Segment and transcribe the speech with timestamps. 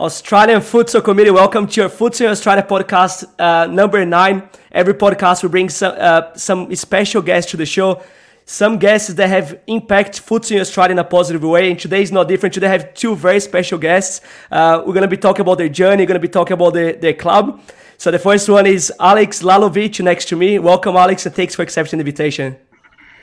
[0.00, 1.30] Australian Futsal Committee.
[1.30, 4.48] Welcome to your in Australia podcast uh, number nine.
[4.72, 8.02] Every podcast we bring some, uh, some special guests to the show.
[8.46, 11.70] Some guests that have impact in Australia in a positive way.
[11.70, 12.54] And today is not different.
[12.54, 14.22] Today I have two very special guests.
[14.50, 16.04] Uh, we're going to be talking about their journey.
[16.04, 17.60] We're going to be talking about the, their club.
[17.98, 20.58] So the first one is Alex Lalovic next to me.
[20.58, 22.56] Welcome, Alex, and thanks for accepting the invitation.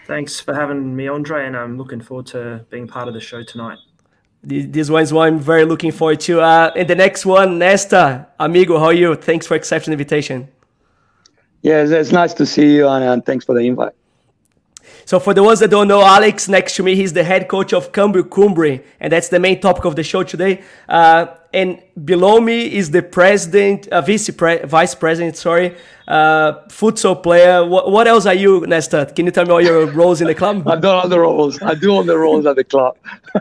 [0.05, 3.41] Thanks for having me, Andre, and I'm looking forward to being part of the show
[3.41, 3.79] tonight.
[4.43, 6.41] This one is one I'm very looking forward to.
[6.41, 9.15] Uh, and the next one, Nesta, amigo, how are you?
[9.15, 10.47] Thanks for accepting the invitation.
[11.63, 13.93] Yeah, it's nice to see you, and, and thanks for the invite.
[15.05, 17.73] So for the ones that don't know, Alex next to me, he's the head coach
[17.73, 20.61] of Câmbio Cumbre, and that's the main topic of the show today.
[20.87, 25.75] Uh, and below me is the president, uh, vice, pre- vice president, sorry,
[26.07, 27.65] uh, futsal player.
[27.65, 29.11] What, what else are you, Nesta?
[29.15, 30.67] Can you tell me all your roles in the club?
[30.67, 31.61] I've done all the roles.
[31.61, 32.97] I do all the roles at the club.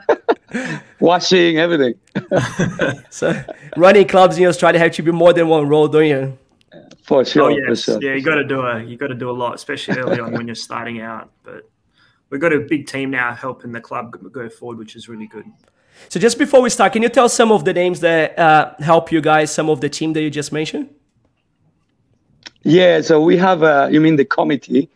[1.00, 1.94] Washing, everything.
[3.10, 3.42] so
[3.76, 6.38] running clubs in Australia have to be more than one role, don't you?
[7.02, 7.44] For sure.
[7.44, 7.84] Oh, yes.
[7.84, 8.02] For sure.
[8.02, 10.32] Yeah, you got to do a you got to do a lot, especially early on
[10.32, 11.30] when you're starting out.
[11.42, 11.68] But
[12.30, 15.44] we've got a big team now helping the club go forward, which is really good.
[16.08, 19.10] So just before we start, can you tell some of the names that uh, help
[19.10, 20.90] you guys, some of the team that you just mentioned?
[22.62, 24.90] Yeah, so we have a, you mean the committee.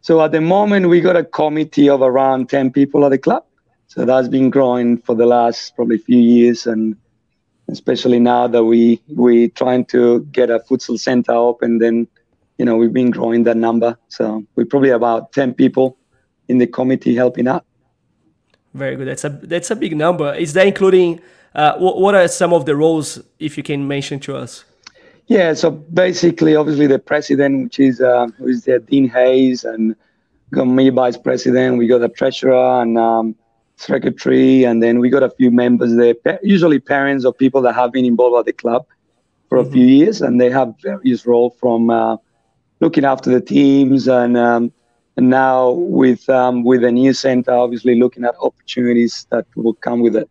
[0.00, 3.44] So at the moment, we got a committee of around 10 people at the club.
[3.86, 6.66] So that's been growing for the last probably few years.
[6.66, 6.96] And
[7.68, 12.08] especially now that we, we trying to get a futsal center open, then,
[12.58, 13.98] you know, we've been growing that number.
[14.08, 15.96] So we're probably about 10 people
[16.48, 17.64] in the committee helping out.
[18.74, 19.08] Very good.
[19.08, 20.34] That's a that's a big number.
[20.34, 21.20] Is that including
[21.54, 24.64] uh, what, what are some of the roles, if you can mention to us?
[25.28, 29.96] Yeah, so basically, obviously, the president, which is uh, who is there, Dean Hayes, and
[30.52, 31.78] got me vice president.
[31.78, 33.34] We got a treasurer and um,
[33.76, 37.92] secretary, and then we got a few members there, usually parents of people that have
[37.92, 38.86] been involved at the club
[39.48, 39.68] for mm-hmm.
[39.68, 42.16] a few years, and they have various roles from uh,
[42.80, 44.72] looking after the teams and um,
[45.16, 50.00] and now with um, with a new center, obviously looking at opportunities that will come
[50.00, 50.28] with it.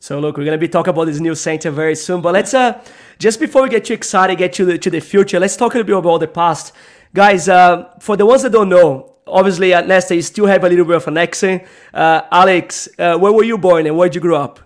[0.00, 2.20] So look, we're gonna be talking about this new center very soon.
[2.22, 2.82] But let's uh,
[3.18, 5.78] just before we get too excited, get to the to the future, let's talk a
[5.78, 6.72] little bit about the past,
[7.14, 7.48] guys.
[7.48, 10.84] Uh, for the ones that don't know, obviously at Nesta you still have a little
[10.84, 11.64] bit of an accent.
[11.92, 14.60] Uh, Alex, uh, where were you born and where did you grow up?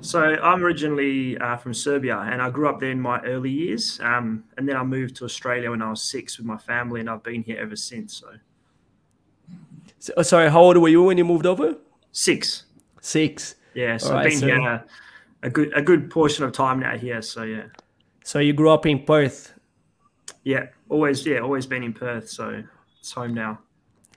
[0.00, 3.98] So I'm originally uh, from Serbia, and I grew up there in my early years.
[4.00, 7.10] Um, and then I moved to Australia when I was six with my family, and
[7.10, 8.14] I've been here ever since.
[8.14, 8.28] So,
[9.98, 11.76] so oh, sorry, how old were you when you moved over?
[12.12, 12.66] Six.
[13.00, 13.56] Six.
[13.74, 14.46] Yeah, so I've been so...
[14.46, 14.84] here
[15.44, 17.22] a good a good portion of time now here.
[17.22, 17.64] So yeah.
[18.24, 19.52] So you grew up in Perth.
[20.42, 21.24] Yeah, always.
[21.24, 22.28] Yeah, always been in Perth.
[22.28, 22.62] So
[22.98, 23.60] it's home now.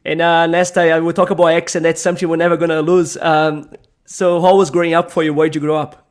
[0.07, 3.17] And uh, Nesta, we'll talk about X, and That's something we're never gonna lose.
[3.17, 3.69] Um,
[4.05, 5.33] so, how was growing up for you?
[5.33, 6.07] Where did you grow up?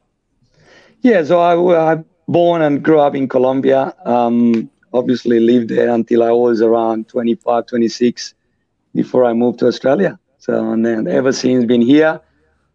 [1.00, 3.94] Yeah, so I, I born and grew up in Colombia.
[4.04, 8.34] Um, obviously, lived there until I was around 25, 26
[8.94, 10.18] before I moved to Australia.
[10.40, 12.20] So, and then ever since been here.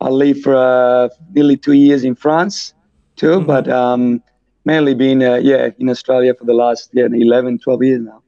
[0.02, 2.74] I lived for uh, nearly two years in France
[3.16, 3.46] too, mm-hmm.
[3.46, 4.24] but um,
[4.66, 8.21] mainly been uh, yeah in Australia for the last yeah 11, 12 years now.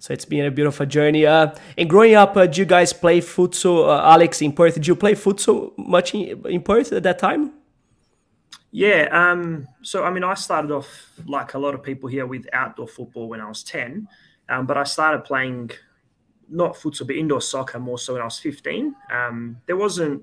[0.00, 1.26] So it's been a beautiful journey.
[1.26, 4.74] Uh, and growing up, uh, did you guys play futsal, uh, Alex, in Perth?
[4.74, 7.52] Did you play futsal much in, in Perth at that time?
[8.70, 9.08] Yeah.
[9.12, 10.88] Um, so, I mean, I started off
[11.26, 14.08] like a lot of people here with outdoor football when I was 10.
[14.48, 15.72] Um, but I started playing
[16.48, 18.94] not futsal, but indoor soccer more so when I was 15.
[19.12, 20.22] Um, there wasn't,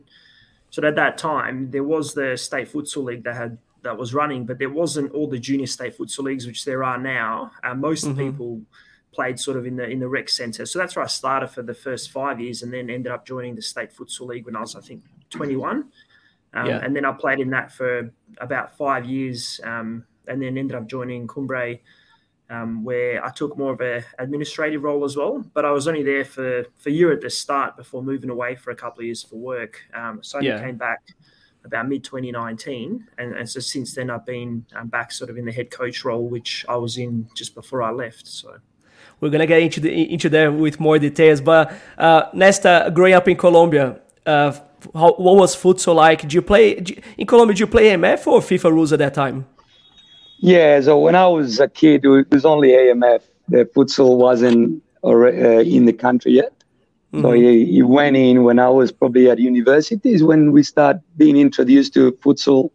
[0.72, 4.44] so at that time, there was the state futsal league that had that was running,
[4.44, 7.52] but there wasn't all the junior state futsal leagues, which there are now.
[7.64, 8.18] Uh, most mm-hmm.
[8.18, 8.62] people
[9.18, 10.66] played sort of in the in the rec centre.
[10.68, 13.56] So that's where I started for the first five years, and then ended up joining
[13.56, 15.02] the state futsal league when I was, I think,
[15.32, 15.90] 21.
[16.54, 16.80] Um, yeah.
[16.84, 20.88] And then I played in that for about five years, um, and then ended up
[20.88, 21.80] joining Cumbre,
[22.52, 25.44] um, where I took more of a administrative role as well.
[25.56, 28.56] But I was only there for for a year at the start before moving away
[28.56, 29.82] for a couple of years for work.
[29.96, 30.62] Um, so I yeah.
[30.62, 31.02] came back
[31.66, 35.46] about mid 2019, and, and, so since then I've been um, back sort of in
[35.46, 38.28] the head coach role, which I was in just before I left.
[38.28, 38.58] So
[39.19, 41.42] we're gonna get into the into that with more details.
[41.42, 44.54] But uh, Nesta, growing up in Colombia, uh,
[44.94, 46.22] how, what was futsal like?
[46.22, 47.54] Did you play did you, in Colombia?
[47.54, 49.46] Did you play AMF or FIFA rules at that time?
[50.40, 53.22] Yeah, so when I was a kid, it was only AMF.
[53.50, 56.54] The futsal wasn't uh, in the country yet.
[57.13, 57.80] Mm-hmm.
[57.80, 62.12] So went in when I was probably at universities when we start being introduced to
[62.12, 62.70] futsal,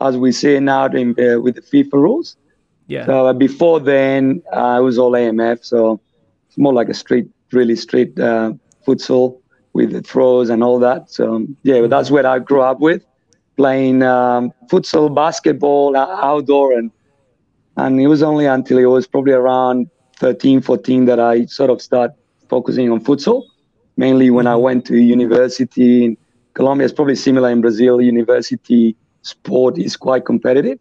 [0.00, 2.36] as we say now in, uh, with the FIFA rules.
[2.86, 3.06] Yeah.
[3.06, 5.64] So before then, uh, it was all AMF.
[5.64, 6.00] So
[6.48, 8.52] it's more like a street, really street uh,
[8.86, 9.40] futsal
[9.72, 11.10] with the throws and all that.
[11.10, 13.04] So yeah, that's what I grew up with.
[13.56, 16.90] playing um, futsal, basketball, outdoor, and
[17.76, 21.82] and it was only until it was probably around 13, 14 that I sort of
[21.82, 22.12] start
[22.48, 23.44] focusing on futsal.
[23.98, 24.62] Mainly when I mm-hmm.
[24.62, 26.16] went to university in
[26.56, 26.86] Colombia.
[26.86, 28.00] It's probably similar in Brazil.
[28.00, 30.78] University sport is quite competitive.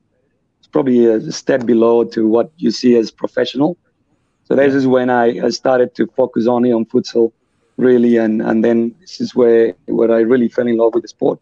[0.75, 3.77] Probably a step below to what you see as professional.
[4.43, 7.31] So this is when I, I started to focus only on futsal,
[7.77, 11.07] really, and and then this is where where I really fell in love with the
[11.07, 11.39] sport.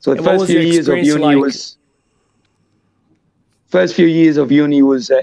[0.00, 1.38] So the and first few years of uni like?
[1.38, 1.78] was
[3.68, 5.20] first few years of uni was uh,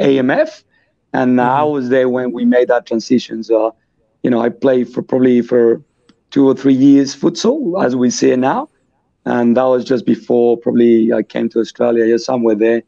[0.00, 0.64] AMF,
[1.12, 1.60] and mm-hmm.
[1.60, 3.44] I was there when we made that transition.
[3.44, 3.76] So,
[4.22, 5.82] you know, I played for probably for
[6.30, 8.70] two or three years futsal, as we see it now,
[9.26, 12.82] and that was just before probably I came to Australia, yeah, somewhere there.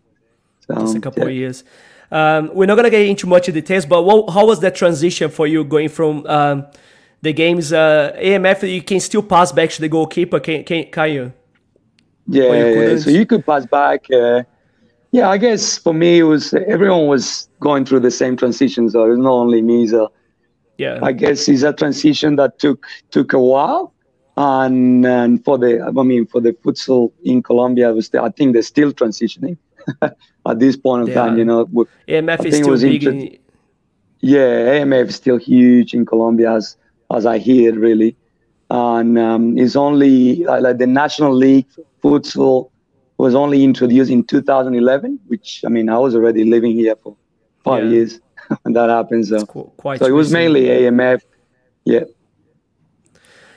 [0.66, 1.28] So, just a couple yeah.
[1.28, 1.64] of years.
[2.10, 5.46] Um, we're not gonna get into much details, but what, how was that transition for
[5.46, 6.66] you going from um,
[7.22, 8.72] the games uh, AMF?
[8.72, 11.32] You can still pass back to the goalkeeper, can, can, can you?
[12.28, 14.06] Yeah, you so you could pass back.
[14.10, 14.42] Uh,
[15.12, 19.04] yeah, I guess for me it was everyone was going through the same transition, so
[19.04, 19.86] it was not only me.
[19.86, 20.12] So
[20.78, 23.94] yeah, I guess it's a transition that took took a while,
[24.36, 28.62] and and for the I mean for the futsal in Colombia, was I think they're
[28.62, 29.56] still transitioning.
[30.02, 31.14] at this point of yeah.
[31.14, 31.38] time.
[31.38, 31.66] You know,
[32.08, 33.04] AMF is still big.
[33.04, 33.38] In...
[34.20, 36.76] Yeah, AMF is still huge in Colombia, as
[37.14, 38.16] as I hear really,
[38.70, 41.66] and um, it's only uh, like the National League
[42.02, 42.70] futsal
[43.18, 47.16] was only introduced in 2011, which I mean I was already living here for
[47.64, 47.90] five yeah.
[47.90, 48.20] years
[48.62, 49.26] when that happened.
[49.26, 51.22] So, quite so it was mainly AMF.
[51.84, 52.04] Yeah.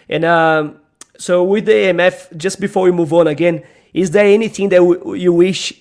[0.07, 0.79] And um,
[1.17, 5.13] so with the AMF, just before we move on again, is there anything that w-
[5.13, 5.73] you wish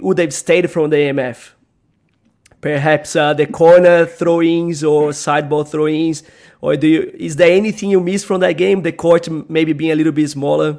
[0.00, 1.50] would have stayed from the AMF?
[2.60, 6.22] Perhaps uh, the corner throw-ins or sideball throw-ins,
[6.60, 7.12] or do you?
[7.14, 8.82] Is there anything you miss from that game?
[8.82, 10.78] The court maybe being a little bit smaller.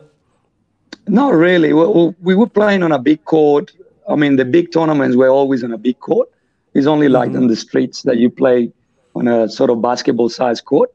[1.08, 1.74] Not really.
[1.74, 3.74] We, we were playing on a big court.
[4.10, 6.30] I mean, the big tournaments were always on a big court.
[6.74, 7.44] It's only like mm-hmm.
[7.44, 8.72] on the streets that you play
[9.16, 10.90] on a sort of basketball-sized court.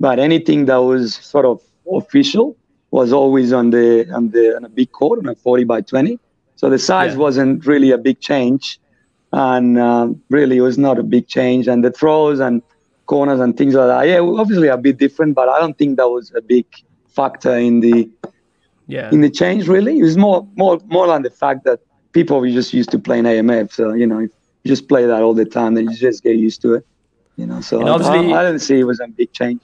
[0.00, 1.60] But anything that was sort of
[1.92, 2.56] official
[2.90, 6.18] was always on the on the on a big court on a 40 by 20
[6.62, 7.18] so the size yeah.
[7.18, 8.78] wasn't really a big change,
[9.32, 11.66] and uh, really it was not a big change.
[11.66, 12.62] And the throws and
[13.06, 16.08] corners and things like that, yeah, obviously a bit different, but I don't think that
[16.08, 16.66] was a big
[17.08, 18.08] factor in the
[18.86, 19.66] yeah in the change.
[19.66, 21.80] Really, it was more more more than the fact that
[22.12, 23.72] people were just used to playing AMF.
[23.72, 24.30] So you know, if
[24.62, 26.86] you just play that all the time, then you just get used to it.
[27.34, 29.62] You know, so I, I didn't see it was a big change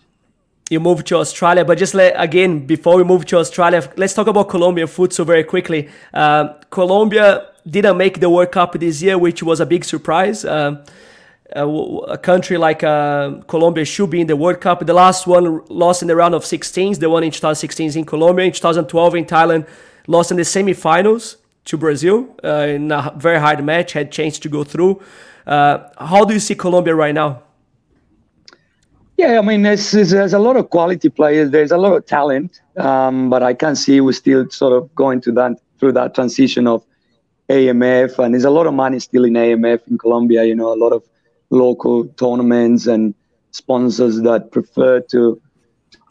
[0.70, 1.64] you moved to Australia.
[1.64, 5.24] But just let, again, before we move to Australia, let's talk about Colombian food so
[5.24, 5.88] very quickly.
[6.12, 10.44] Uh, Colombia didn't make the World Cup this year, which was a big surprise.
[10.44, 10.84] Uh,
[11.56, 14.84] a, a, country like uh, Colombia should be in the World Cup.
[14.84, 16.98] The last one lost in the round of 16s.
[16.98, 18.46] The one in 2016 in Colombia.
[18.46, 19.66] In 2012 in Thailand,
[20.06, 23.92] lost in the semifinals to Brazil uh, in a very hard match.
[23.92, 25.00] Had chance to go through.
[25.46, 27.42] Uh, how do you see Colombia right now?
[29.18, 31.50] Yeah, I mean, there's, there's a lot of quality players.
[31.50, 35.20] There's a lot of talent, um, but I can see we're still sort of going
[35.22, 36.84] to that through that transition of
[37.48, 40.44] AMF, and there's a lot of money still in AMF in Colombia.
[40.44, 41.02] You know, a lot of
[41.50, 43.12] local tournaments and
[43.50, 45.40] sponsors that prefer to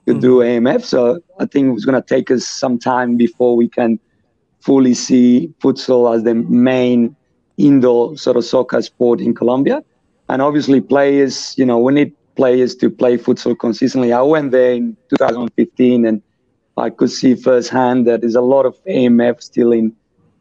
[0.06, 0.20] to mm.
[0.20, 0.84] do AMF.
[0.84, 4.02] So I think it's going to take us some time before we can
[4.60, 7.16] fully see futsal as the main
[7.56, 9.82] indoor sort of soccer sport in Colombia.
[10.28, 14.14] And obviously, players, you know, we need players to play futsal consistently.
[14.14, 16.22] I went there in 2015 and
[16.78, 19.94] I could see firsthand that there's a lot of AMF still in,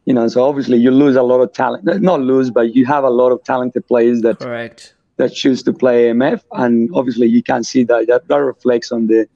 [0.05, 3.03] you know, so obviously you lose a lot of talent, not lose, but you have
[3.03, 4.93] a lot of talented players that, Correct.
[5.17, 6.43] that choose to play AMF.
[6.53, 9.27] And obviously you can see that, that, that reflects on the,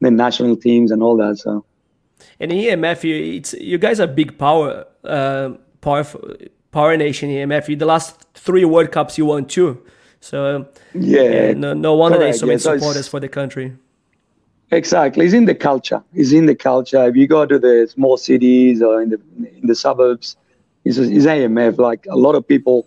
[0.00, 1.38] the national teams and all that.
[1.38, 1.64] So,
[2.40, 6.04] and in AMF, you, it's, you guys are big power, uh, power,
[6.72, 7.78] power nation AMF.
[7.78, 9.80] The last three World Cups you won too.
[10.20, 13.76] So yeah, yeah no, no wonder there's so many yeah, supporters so for the country.
[14.70, 16.02] Exactly, it's in the culture.
[16.12, 17.06] It's in the culture.
[17.08, 20.36] If you go to the small cities or in the in the suburbs,
[20.84, 21.78] it's, it's AMF.
[21.78, 22.86] Like a lot of people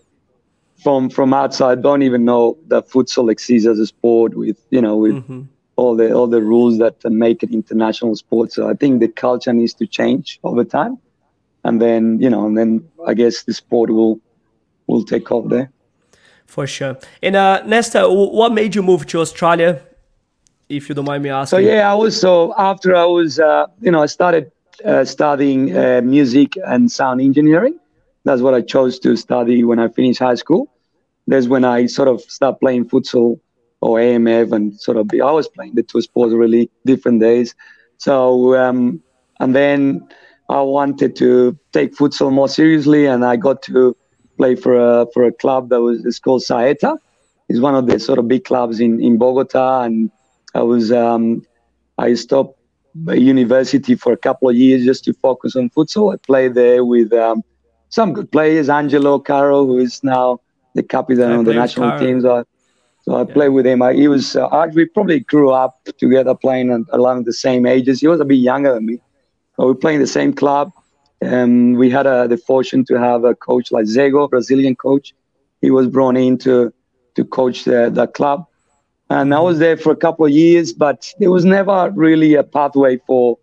[0.83, 4.97] from from outside don't even know that futsal exists as a sport with you know
[4.97, 5.41] with mm-hmm.
[5.75, 8.51] all the all the rules that make it international sport.
[8.51, 10.99] So I think the culture needs to change over time,
[11.63, 14.19] and then you know, and then I guess the sport will
[14.85, 15.71] will take off there.
[16.51, 16.97] For sure.
[17.23, 19.81] And uh, Nesta, what made you move to Australia,
[20.67, 21.59] if you don't mind me asking?
[21.59, 24.51] So yeah, I was so after I was, uh, you know, I started
[24.83, 27.79] uh, studying uh, music and sound engineering.
[28.25, 30.69] That's what I chose to study when I finished high school.
[31.25, 33.39] That's when I sort of started playing futsal
[33.79, 37.55] or AMF and sort of be, I was playing the two sports really different days.
[37.95, 39.01] So um,
[39.39, 40.05] and then
[40.49, 43.95] I wanted to take futsal more seriously, and I got to
[44.41, 46.97] play for a for a club that was it's called Saeta.
[47.49, 50.09] It's one of the sort of big clubs in in Bogota, and
[50.61, 51.23] I was um,
[52.05, 52.55] I stopped
[53.29, 56.13] university for a couple of years just to focus on futsal.
[56.13, 57.43] I played there with um,
[57.89, 60.39] some good players, Angellott Caro, who is now
[60.75, 62.21] the captain of the national team.
[62.21, 62.43] So I,
[63.03, 63.33] so I yeah.
[63.37, 63.81] played with him.
[63.87, 68.01] I, he was uh, we probably grew up together playing along the same ages.
[68.01, 68.97] He was a bit younger than me.
[69.57, 70.71] But we played in the same club.
[71.21, 75.13] And we had uh, the fortune to have a coach like Zego, Brazilian coach.
[75.61, 76.73] He was brought in to,
[77.15, 78.45] to coach the, the club.
[79.09, 82.43] And I was there for a couple of years, but there was never really a
[82.43, 83.37] pathway for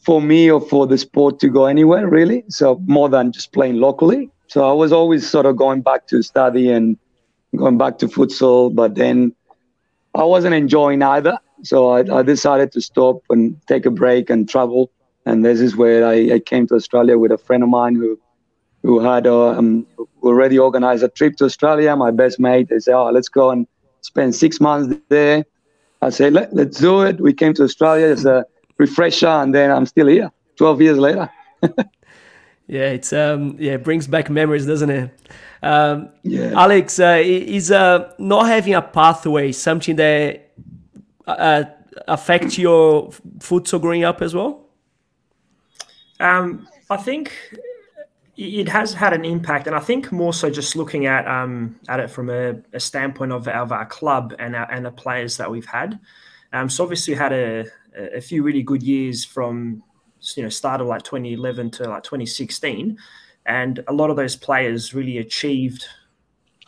[0.00, 2.44] for me or for the sport to go anywhere really.
[2.48, 4.30] So more than just playing locally.
[4.46, 6.98] So I was always sort of going back to study and
[7.56, 9.34] going back to futsal, but then
[10.14, 11.38] I wasn't enjoying either.
[11.62, 14.90] So I, I decided to stop and take a break and travel.
[15.30, 18.18] And this is where I, I came to Australia with a friend of mine who
[18.82, 19.86] who had uh, um,
[20.22, 21.94] already organized a trip to Australia.
[21.94, 23.66] My best mate, they said, "Oh, let's go and
[24.00, 25.44] spend six months there."
[26.02, 28.44] I said, Let, "Let's do it." We came to Australia as a
[28.78, 31.30] refresher, and then I'm still here, twelve years later.
[32.66, 35.10] yeah, it's um, yeah, it brings back memories, doesn't it?
[35.62, 36.60] Um, yeah.
[36.60, 40.50] Alex, uh, is uh, not having a pathway something that
[41.28, 41.64] uh,
[42.08, 44.69] affect your futsal growing up as well?
[46.20, 47.32] Um, I think
[48.36, 52.00] it has had an impact, and I think more so just looking at um, at
[52.00, 55.50] it from a, a standpoint of, of, our club and our, and the players that
[55.50, 55.98] we've had.
[56.52, 57.64] Um, so obviously, we had a,
[57.96, 59.82] a few really good years from
[60.36, 62.96] you know start of like 2011 to like 2016,
[63.46, 65.86] and a lot of those players really achieved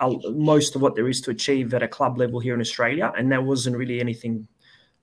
[0.00, 3.30] most of what there is to achieve at a club level here in Australia, and
[3.30, 4.46] there wasn't really anything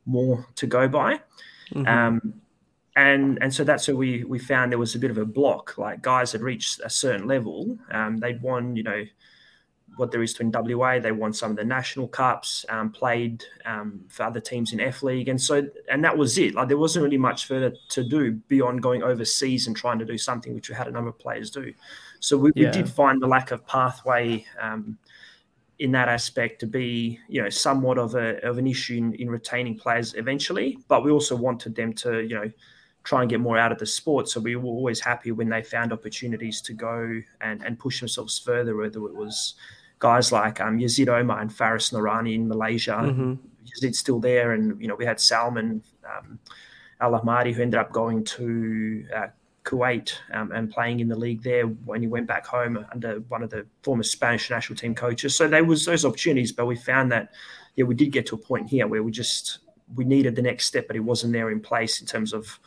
[0.05, 1.19] more to go by.
[1.73, 1.87] Mm-hmm.
[1.87, 2.41] Um,
[2.95, 5.77] and and so that's where we we found there was a bit of a block.
[5.77, 9.05] Like guys had reached a certain level, um, they'd won, you know,
[9.99, 10.99] what there is to in WA.
[10.99, 15.03] They won some of the national cups, um, played um, for other teams in F
[15.03, 16.55] League, and so and that was it.
[16.55, 20.17] Like there wasn't really much further to do beyond going overseas and trying to do
[20.17, 21.73] something, which we had a number of players do.
[22.19, 22.67] So we, yeah.
[22.67, 24.97] we did find the lack of pathway um,
[25.79, 29.29] in that aspect to be, you know, somewhat of a of an issue in, in
[29.29, 30.79] retaining players eventually.
[30.87, 32.51] But we also wanted them to, you know,
[33.09, 34.29] try and get more out of the sport.
[34.29, 38.37] So we were always happy when they found opportunities to go and, and push themselves
[38.37, 39.55] further, whether it was
[39.97, 42.99] guys like um, Yazid Omar and Faris Nurani in Malaysia.
[43.01, 43.33] Mm-hmm.
[43.65, 44.51] Yazid's still there.
[44.51, 46.37] And, you know, we had Salman um,
[47.01, 49.27] Al Ahmadi, who ended up going to uh,
[49.63, 53.41] Kuwait um, and playing in the league there when he went back home under one
[53.41, 55.35] of the former Spanish national team coaches.
[55.35, 57.31] So there was those opportunities, but we found that
[57.75, 59.59] yeah, we did get to a point here where we just
[59.95, 62.59] we needed the next step, but it wasn't there in place in terms of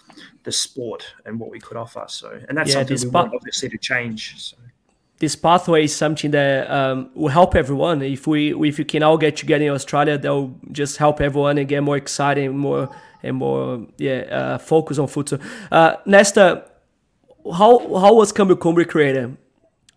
[0.44, 2.04] the sport and what we could offer.
[2.08, 4.40] So, and that's yeah, something we pa- want obviously to change.
[4.40, 4.56] So.
[5.18, 8.02] This pathway is something that um, will help everyone.
[8.02, 11.68] If we if you can all get together in Australia, they'll just help everyone and
[11.68, 12.88] get more exciting, more
[13.22, 15.40] and more yeah uh, focus on futsal.
[15.70, 16.64] Uh, Nesta,
[17.44, 19.36] how how was Cumbre created?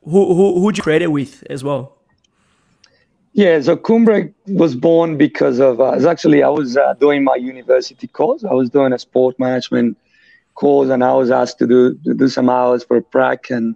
[0.03, 1.94] Who who who you create it with as well?
[3.35, 8.07] Yeah, so Cumbre was born because of uh, actually I was uh, doing my university
[8.07, 8.45] course.
[8.45, 9.97] I was doing a sport management
[10.53, 13.75] course, and I was asked to do to do some hours for a prac, and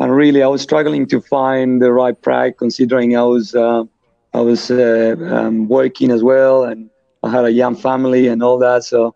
[0.00, 3.84] and really I was struggling to find the right prac, considering I was uh,
[4.32, 6.90] I was uh, um, working as well, and
[7.22, 8.82] I had a young family and all that.
[8.82, 9.14] So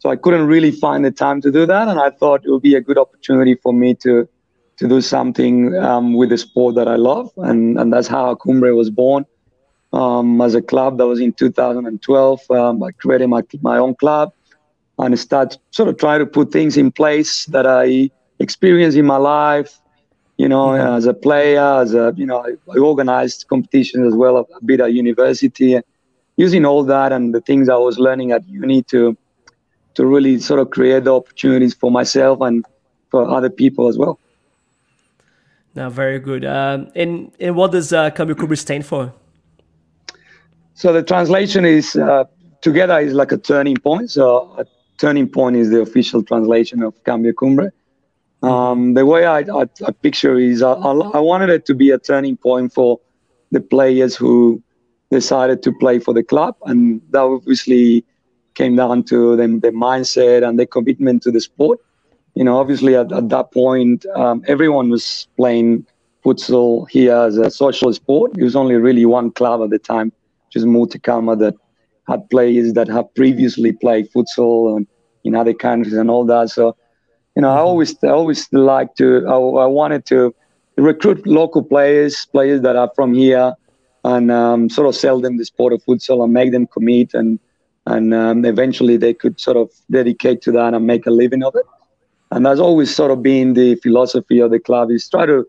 [0.00, 2.62] so I couldn't really find the time to do that, and I thought it would
[2.62, 4.28] be a good opportunity for me to
[4.78, 8.74] to do something um, with the sport that I love, and and that's how Cumbre
[8.74, 9.26] was born.
[9.92, 12.50] Um, as a club, that was in 2012.
[12.50, 14.32] Um, I created my my own club,
[14.98, 19.18] and start sort of trying to put things in place that I experienced in my
[19.18, 19.78] life.
[20.38, 20.96] You know, mm-hmm.
[20.96, 24.64] as a player, as a you know, I, I organized competitions as well a, a
[24.64, 25.78] bit at university,
[26.36, 29.16] using all that and the things I was learning at uni to
[29.94, 32.64] to really sort of create the opportunities for myself and
[33.10, 34.18] for other people as well.
[35.74, 36.44] Now, very good.
[36.44, 39.12] Um, and, and what does uh, Cumbre stand for?
[40.74, 42.24] So the translation is uh,
[42.60, 44.10] together is like a turning point.
[44.10, 44.66] So a
[44.98, 47.72] turning point is the official translation of Câmbio Cumbre.
[48.42, 51.98] Um, the way I, I, I picture is I, I, wanted it to be a
[51.98, 52.98] turning point for
[53.52, 54.60] the players who
[55.12, 58.04] decided to play for the club, and that obviously
[58.54, 61.78] came down to them, their mindset and their commitment to the sport.
[62.34, 65.86] You know, obviously at, at that point, um, everyone was playing
[66.24, 68.32] futsal here as a social sport.
[68.38, 70.12] It was only really one club at the time,
[70.46, 71.54] which is Multicama, that
[72.08, 74.86] had players that had previously played futsal and
[75.24, 76.50] in other countries and all that.
[76.50, 76.76] So,
[77.36, 80.34] You know, I always I always like to I, I wanted to
[80.76, 83.54] recruit local players, players that are from here,
[84.04, 87.38] and um, sort of sell them the sport of futsal and make them commit, and
[87.86, 91.54] and um, eventually they could sort of dedicate to that and make a living of
[91.54, 91.66] it.
[92.32, 95.46] And that's always sort of been the philosophy of the club is try to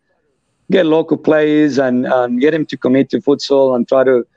[0.69, 4.27] get local players and, and get them to commit to futsal and try to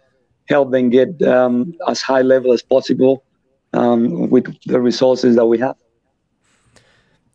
[0.49, 3.25] help them get um, as high level as possible
[3.73, 5.75] um, with the resources that we have.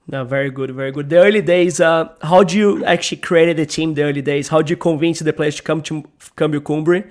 [0.08, 1.10] No, very good, very good.
[1.10, 3.94] The early days, uh, how do you actually create the team?
[3.94, 6.04] The early days, how do you convince the players to come to
[6.38, 7.04] Câmbio Cumbre?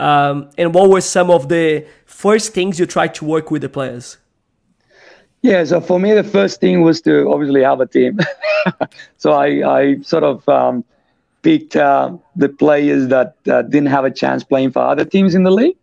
[0.00, 3.68] Um, and what were some of the first things you tried to work with the
[3.68, 4.18] players?
[5.44, 8.18] Yeah, so for me, the first thing was to obviously have a team.
[9.18, 9.46] so I,
[9.80, 10.84] I sort of um,
[11.42, 15.42] picked uh, the players that uh, didn't have a chance playing for other teams in
[15.42, 15.76] the league.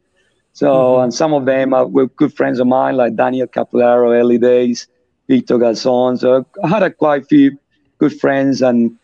[0.54, 1.04] So, mm-hmm.
[1.04, 4.88] and some of them were good friends of mine, like Daniel Capolaro, early days.
[5.32, 6.20] Victor Garçon.
[6.20, 7.58] So I had a quite few
[8.00, 8.98] good friends and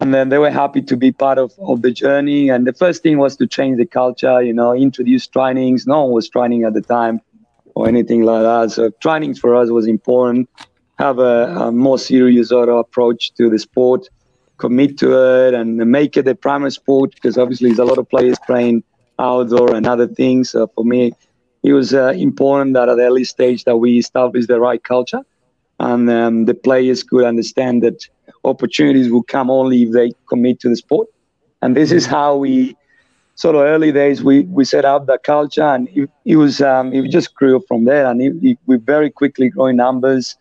[0.00, 2.50] and then they were happy to be part of, of the journey.
[2.50, 5.86] And the first thing was to change the culture, you know, introduce trainings.
[5.86, 7.20] No one was training at the time
[7.74, 8.70] or anything like that.
[8.70, 10.48] So training for us was important.
[10.98, 14.08] Have a, a more serious sort of approach to the sport,
[14.58, 18.08] commit to it and make it a primary sport because obviously there's a lot of
[18.08, 18.84] players playing
[19.18, 20.50] outdoor and other things.
[20.50, 21.12] So for me,
[21.62, 25.22] it was uh, important that at the early stage that we establish the right culture
[25.80, 28.06] and um, the players could understand that
[28.44, 31.08] opportunities will come only if they commit to the sport.
[31.62, 32.76] And this is how we,
[33.34, 36.92] sort of early days, we, we set up the culture, and it, it was um,
[36.92, 38.06] it just grew from there.
[38.06, 40.36] And it, it, we very quickly growing numbers.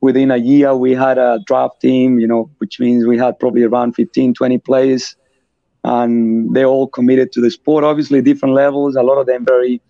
[0.00, 3.64] Within a year, we had a draft team, you know, which means we had probably
[3.64, 5.16] around 15, 20 players,
[5.82, 7.82] and they all committed to the sport.
[7.82, 8.94] Obviously, different levels.
[8.94, 9.80] A lot of them very,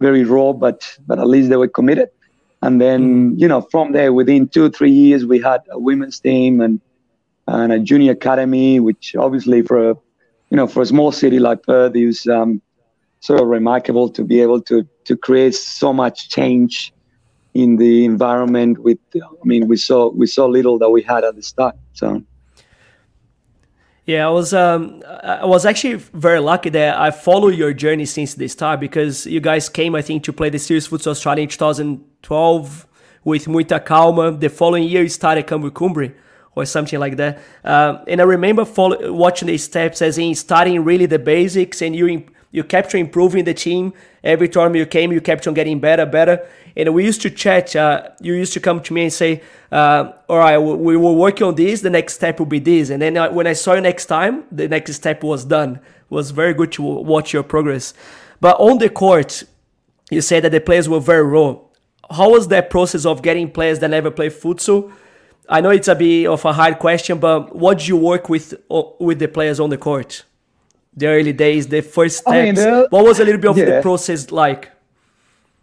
[0.00, 2.10] very raw, but but at least they were committed.
[2.62, 6.20] And then, you know, from there, within two or three years, we had a women's
[6.20, 6.80] team and
[7.46, 9.96] and a junior academy, which obviously for a,
[10.50, 12.60] you know, for a small city like Perth is um,
[13.20, 16.92] sort of remarkable to be able to to create so much change
[17.54, 18.78] in the environment.
[18.78, 21.76] With, I mean, we saw we saw little that we had at the start.
[21.92, 22.22] So.
[24.06, 28.34] Yeah, I was um, I was actually very lucky that I followed your journey since
[28.34, 31.48] the start because you guys came, I think, to play the Series Futsal Australia in
[31.48, 32.86] 2012
[33.22, 34.32] with muita calma.
[34.32, 36.12] The following year, you started Câmbio Cumbre
[36.54, 37.38] or something like that.
[37.64, 41.94] Uh, and I remember follow, watching the steps as in starting really the basics, and
[41.94, 43.92] you you kept improving the team.
[44.24, 46.46] Every time you came, you kept on getting better, better.
[46.76, 47.74] And we used to chat.
[47.76, 51.40] Uh, you used to come to me and say, uh, "All right, we will work
[51.42, 51.80] on this.
[51.80, 54.44] The next step will be this." And then uh, when I saw you next time,
[54.50, 55.76] the next step was done.
[55.76, 57.94] It was very good to watch your progress.
[58.40, 59.44] But on the court,
[60.10, 61.56] you said that the players were very raw.
[62.10, 64.92] How was that process of getting players that never played futsal?
[65.48, 68.54] I know it's a bit of a hard question, but what do you work with
[68.98, 70.24] with the players on the court?
[70.96, 72.32] The early days, the first steps.
[72.32, 73.64] I mean, the, what was a little bit of yeah.
[73.76, 74.70] the process like?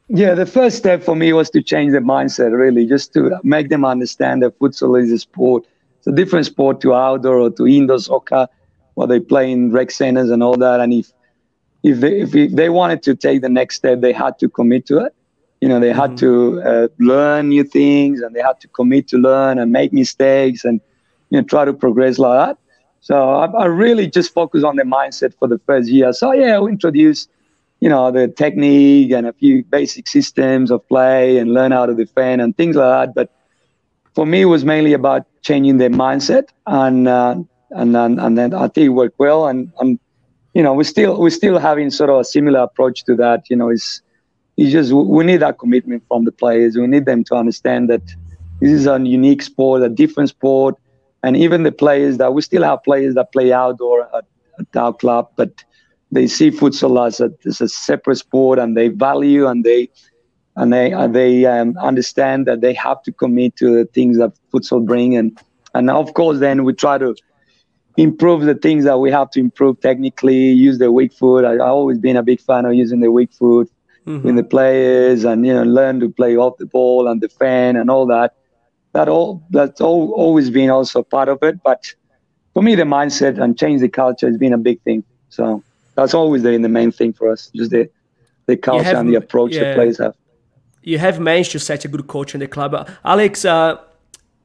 [0.10, 3.68] Yeah, the first step for me was to change the mindset, really, just to make
[3.68, 5.66] them understand that futsal is a sport.
[5.98, 8.48] It's a different sport to outdoor or to indoor soccer,
[8.94, 10.80] where they play in rec centers and all that.
[10.80, 11.12] And if
[11.84, 15.06] if they, if they wanted to take the next step, they had to commit to
[15.06, 15.14] it.
[15.62, 16.60] You know, they had mm-hmm.
[16.60, 20.64] to uh, learn new things and they had to commit to learn and make mistakes
[20.64, 20.80] and
[21.30, 22.58] you know try to progress like that.
[23.02, 26.14] So I, I really just focus on the mindset for the first year.
[26.14, 27.28] So yeah, I'll introduce
[27.80, 31.94] you know, the technique and a few basic systems of play and learn how to
[31.94, 33.16] defend and things like that.
[33.16, 33.32] But
[34.16, 37.36] for me, it was mainly about changing their mindset, and uh,
[37.72, 39.48] and and, and then I think it worked well.
[39.48, 40.00] And, and
[40.54, 43.50] you know, we're still we're still having sort of a similar approach to that.
[43.50, 44.02] You know, it's
[44.58, 46.76] it's just we need that commitment from the players.
[46.76, 48.02] We need them to understand that
[48.60, 50.76] this is a unique sport, a different sport,
[51.24, 54.26] and even the players that we still have players that play outdoor at,
[54.60, 55.64] at our club, but
[56.12, 59.90] they see futsal as a, as a separate sport and they value and they
[60.56, 64.32] and they uh, they um, understand that they have to commit to the things that
[64.52, 65.16] futsal bring.
[65.16, 65.40] And
[65.76, 67.16] and of course then we try to
[67.98, 71.46] improve the things that we have to improve technically use the weak foot.
[71.46, 73.70] I, have always been a big fan of using the weak foot
[74.08, 74.28] mm-hmm.
[74.28, 77.90] in the players and you know learn to play off the ball and defend and
[77.92, 78.36] all that
[78.94, 81.94] that all that's all, always been also part of it but
[82.54, 85.62] for me the mindset and change the culture has been a big thing so
[85.98, 87.90] that's always the, the main thing for us, just the
[88.46, 90.16] the culture have, and the approach yeah, the players have.
[90.82, 92.72] You have managed to set a good coach in the club,
[93.04, 93.44] Alex.
[93.44, 93.78] Uh,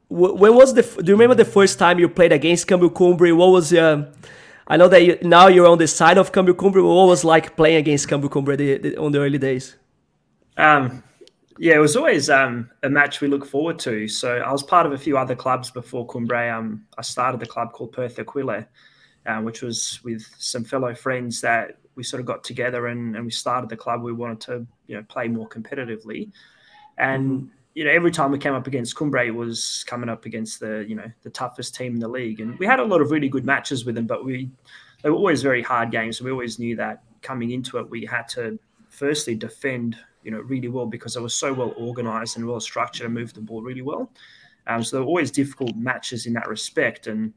[0.09, 0.81] when was the?
[0.81, 3.33] Do you remember the first time you played against Câmbio Cumbre?
[3.35, 3.71] What was?
[3.71, 4.11] Uh,
[4.67, 6.83] I know that you, now you're on the side of Câmbio Cumbre.
[6.83, 9.75] What was like playing against Câmbio Cumbre the, the, on the early days?
[10.57, 11.03] Um,
[11.59, 14.07] Yeah, it was always um, a match we look forward to.
[14.07, 16.51] So I was part of a few other clubs before Cumbre.
[16.51, 18.67] Um, I started the club called Perth Aquila,
[19.25, 23.23] uh, which was with some fellow friends that we sort of got together and, and
[23.23, 24.01] we started the club.
[24.01, 26.31] We wanted to you know play more competitively,
[26.97, 27.47] and mm-hmm.
[27.73, 30.85] You know every time we came up against Cumbre, it was coming up against the
[30.87, 33.29] you know the toughest team in the league, and we had a lot of really
[33.29, 34.49] good matches with them, but we
[35.01, 36.21] they were always very hard games.
[36.21, 38.59] We always knew that coming into it, we had to
[38.89, 43.05] firstly defend you know really well because they were so well organized and well structured
[43.05, 44.11] and moved the ball really well.
[44.67, 47.33] Um, so they were always difficult matches in that respect, and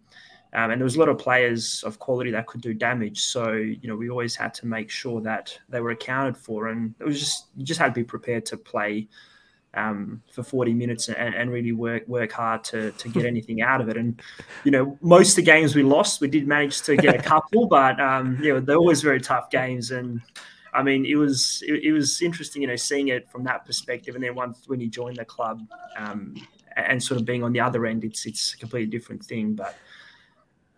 [0.53, 3.22] um, and there was a lot of players of quality that could do damage.
[3.22, 6.94] So you know we always had to make sure that they were accounted for, and
[7.01, 9.09] it was just you just had to be prepared to play.
[9.77, 13.83] Um, for 40 minutes and, and, really work work hard to to get anything out
[13.83, 13.99] of it.
[13.99, 14.19] And
[14.65, 17.67] you know, most of the games we lost, we did manage to get a couple,
[17.67, 19.91] but um, you know, they're always very tough games.
[19.91, 20.23] And
[20.73, 24.15] I mean, it was it, it, was interesting, you know, seeing it from that perspective.
[24.15, 25.61] And then once when you join the club
[25.97, 26.35] um,
[26.77, 29.55] and sort of being on the other end, it's it's a completely different thing.
[29.55, 29.77] But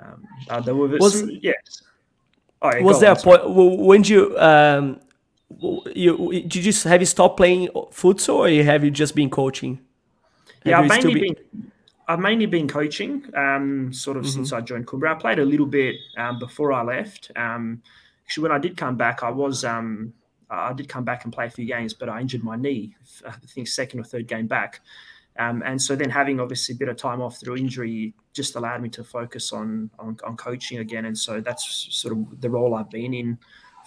[0.01, 1.53] um, uh, there were was, some, yeah.
[2.63, 5.01] Oh, yeah, was there on, a point when you um,
[5.95, 9.81] you did you just have you stopped playing futsal or have you just been coaching?
[10.65, 11.73] Have yeah, I've mainly been, been,
[12.07, 14.33] I've mainly been coaching, um, sort of mm-hmm.
[14.33, 15.11] since I joined Cumbre.
[15.11, 17.31] I played a little bit um, before I left.
[17.37, 17.83] Um,
[18.25, 20.13] actually, when I did come back, I was um,
[20.51, 22.95] I did come back and play a few games, but I injured my knee.
[23.27, 24.81] I think second or third game back,
[25.39, 28.83] um, and so then having obviously a bit of time off through injury just allowed
[28.83, 32.75] me to focus on, on, on coaching again, and so that's sort of the role
[32.75, 33.39] I've been in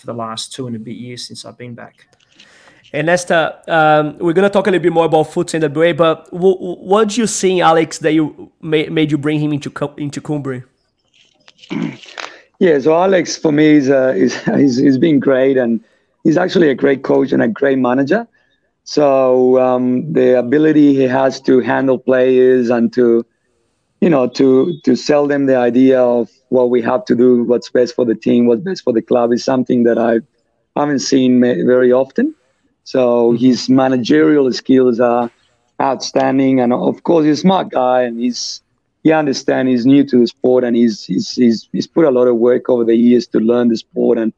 [0.01, 2.07] for the last two and a bit years since I've been back.
[2.91, 5.93] And Nesta, um, we're gonna talk a little bit more about Futs in the way,
[5.93, 9.71] but w- what did you see, Alex, that you made, made you bring him into
[9.97, 10.65] into Cumbre?
[12.59, 15.79] Yeah, so Alex for me is, uh, is, is he's been great, and
[16.23, 18.27] he's actually a great coach and a great manager.
[18.83, 23.25] So um, the ability he has to handle players and to,
[24.01, 27.69] you know, to to sell them the idea of what we have to do, what's
[27.69, 30.19] best for the team, what's best for the club, is something that I
[30.79, 32.35] haven't seen very often.
[32.83, 33.45] So mm-hmm.
[33.45, 35.31] his managerial skills are
[35.81, 38.61] outstanding, and of course he's a smart guy, and he's
[39.03, 42.27] he understands he's new to the sport and he's, he's, he's, he's put a lot
[42.27, 44.31] of work over the years to learn the sport and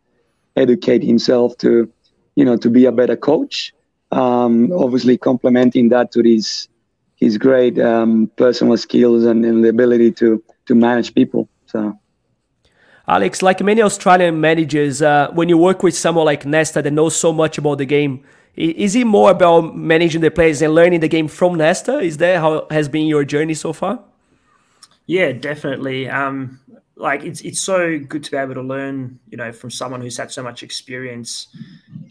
[0.55, 1.91] educate himself to,
[2.35, 3.73] you know, to be a better coach.
[4.11, 6.69] Um, obviously complementing that to his,
[7.23, 11.47] his great um, personal skills and, and the ability to, to manage people.
[11.65, 11.97] So.
[13.07, 17.15] Alex, like many Australian managers, uh, when you work with someone like Nesta that knows
[17.15, 18.23] so much about the game,
[18.55, 21.99] is it more about managing the players and learning the game from Nesta?
[21.99, 23.99] Is that how has been your journey so far?
[25.05, 26.09] Yeah, definitely.
[26.09, 26.59] Um,
[26.95, 30.17] like it's it's so good to be able to learn, you know, from someone who's
[30.17, 31.47] had so much experience,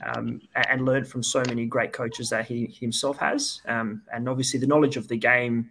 [0.05, 4.59] um, and learn from so many great coaches that he himself has, um, and obviously
[4.59, 5.71] the knowledge of the game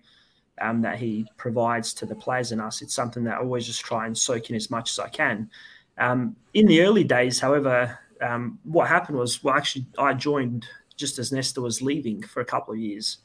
[0.62, 2.82] um, that he provides to the players and us.
[2.82, 5.50] It's something that I always just try and soak in as much as I can.
[5.98, 11.20] Um, in the early days, however, um, what happened was, well, actually, I joined just
[11.20, 13.18] as Nesta was leaving for a couple of years.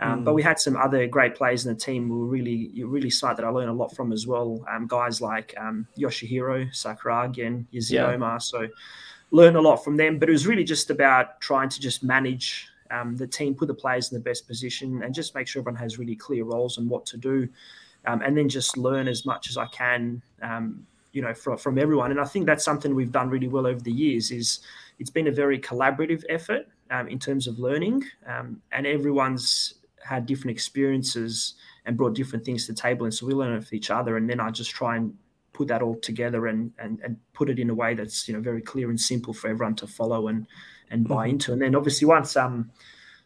[0.00, 0.24] Um, mm.
[0.24, 3.36] But we had some other great players in the team who were really, really smart
[3.36, 4.64] that I learned a lot from as well.
[4.70, 8.06] Um, guys like um, Yoshihiro Sakuragi and Yazid yeah.
[8.06, 8.40] Omar.
[8.40, 8.68] So
[9.30, 10.18] learned a lot from them.
[10.18, 13.74] But it was really just about trying to just manage um, the team, put the
[13.74, 16.88] players in the best position, and just make sure everyone has really clear roles and
[16.88, 17.48] what to do.
[18.06, 21.78] Um, and then just learn as much as I can, um, you know, from, from
[21.78, 22.10] everyone.
[22.10, 24.30] And I think that's something we've done really well over the years.
[24.30, 24.60] Is
[24.98, 26.66] it's been a very collaborative effort
[27.08, 32.80] in terms of learning, and everyone's had different experiences and brought different things to the
[32.80, 33.04] table.
[33.04, 34.16] And so we learn with each other.
[34.16, 35.14] And then I just try and
[35.52, 38.40] put that all together and, and, and put it in a way that's, you know,
[38.40, 40.46] very clear and simple for everyone to follow and,
[40.90, 41.34] and buy mm-hmm.
[41.34, 41.52] into.
[41.52, 42.70] And then obviously once, um,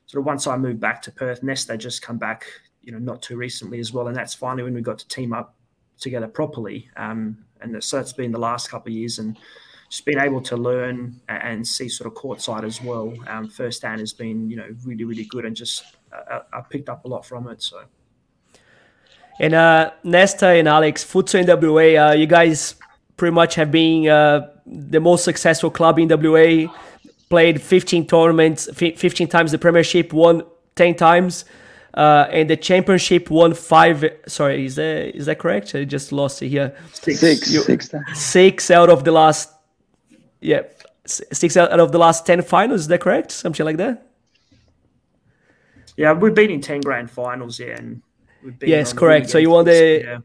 [0.06, 2.46] sort of once I moved back to Perth, Nest, they just come back,
[2.82, 4.08] you know, not too recently as well.
[4.08, 5.54] And that's finally when we got to team up
[5.98, 6.88] together properly.
[6.96, 9.38] Um, and so it's been the last couple of years and,
[9.94, 14.12] just being able to learn and see sort of courtside as well um, firsthand has
[14.12, 15.84] been you know really really good and just
[16.14, 17.62] uh, I picked up a lot from it.
[17.62, 17.82] So.
[19.40, 22.76] And uh, Nesta and Alex, Futsal in WA, uh, you guys
[23.16, 26.72] pretty much have been uh, the most successful club in WA.
[27.30, 30.44] Played 15 tournaments, 15 times the Premiership, won
[30.76, 31.44] 10 times,
[31.94, 34.04] uh, and the Championship won five.
[34.26, 35.74] Sorry, is that is that correct?
[35.74, 36.76] I just lost it here.
[36.92, 39.52] Six, six, you, six, six out of the last
[40.40, 40.62] yeah,
[41.06, 42.82] six out of the last ten finals.
[42.82, 43.32] Is that correct?
[43.32, 44.06] Something like that.
[45.96, 48.02] Yeah, we've been in ten grand finals, yeah, and
[48.42, 49.30] we've been yes, correct.
[49.30, 50.02] So you won the.
[50.04, 50.18] Yeah.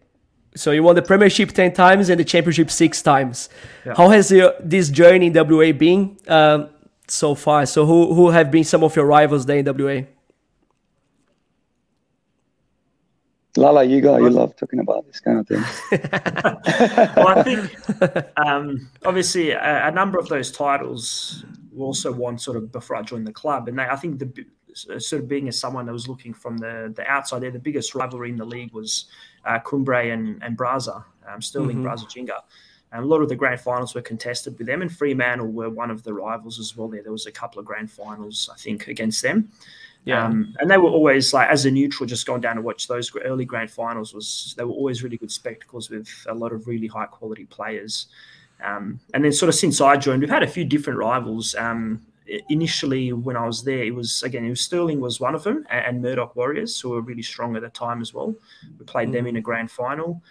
[0.55, 3.49] So you won the Premiership ten times and the Championship six times.
[3.86, 3.93] Yeah.
[3.95, 6.17] How has your, this journey in WA been?
[6.27, 6.69] Um,
[7.08, 7.65] so far.
[7.65, 10.01] So who who have been some of your rivals there in WA?
[13.58, 14.17] Lala, you go.
[14.17, 15.63] You love talking about this kind of thing.
[17.15, 22.58] well, I think um, obviously a, a, number of those titles were also won sort
[22.58, 25.58] of before I joined the club, and they, I think the sort of being as
[25.58, 28.73] someone that was looking from the the outside there, the biggest rivalry in the league
[28.73, 29.05] was
[29.45, 31.88] uh, Cumbre and and Brazza, um, Stirling mm-hmm.
[31.88, 32.41] Brazza Jinga.
[32.91, 35.91] And a lot of the grand finals were contested with them, and Fremantle were one
[35.91, 36.88] of the rivals as well.
[36.88, 39.51] There, there was a couple of grand finals, I think, against them.
[40.05, 40.25] Yeah.
[40.25, 43.12] Um, and they were always like, as a neutral, just going down to watch those
[43.23, 46.88] early grand finals was they were always really good spectacles with a lot of really
[46.88, 48.08] high quality players.
[48.63, 51.53] Um, and then sort of since I joined, we've had a few different rivals.
[51.55, 52.01] Um,
[52.49, 55.65] initially, when I was there, it was again, it was Stirling was one of them,
[55.69, 58.33] and, Murdoch Warriors, who were really strong at the time as well.
[58.77, 59.13] We played mm.
[59.13, 60.21] them in a grand final.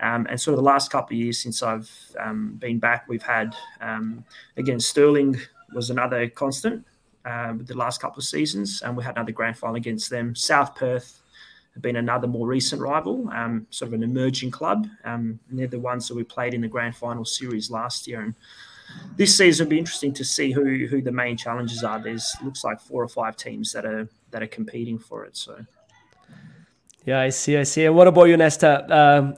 [0.00, 1.90] Um, and sort of the last couple of years since I've
[2.20, 4.24] um, been back, we've had um,
[4.56, 5.36] again Stirling
[5.74, 6.84] was another constant
[7.26, 10.34] uh, the last couple of seasons, and we had another grand final against them.
[10.34, 11.20] South Perth
[11.74, 15.66] have been another more recent rival, um, sort of an emerging club, um, and they're
[15.66, 18.20] the ones that we played in the grand final series last year.
[18.20, 18.34] And
[19.16, 21.98] this season will be interesting to see who who the main challenges are.
[22.02, 25.36] There's looks like four or five teams that are that are competing for it.
[25.36, 25.64] So.
[27.04, 27.56] Yeah, I see.
[27.56, 27.84] I see.
[27.84, 28.72] And what about you, Nesta?
[28.94, 29.36] Um,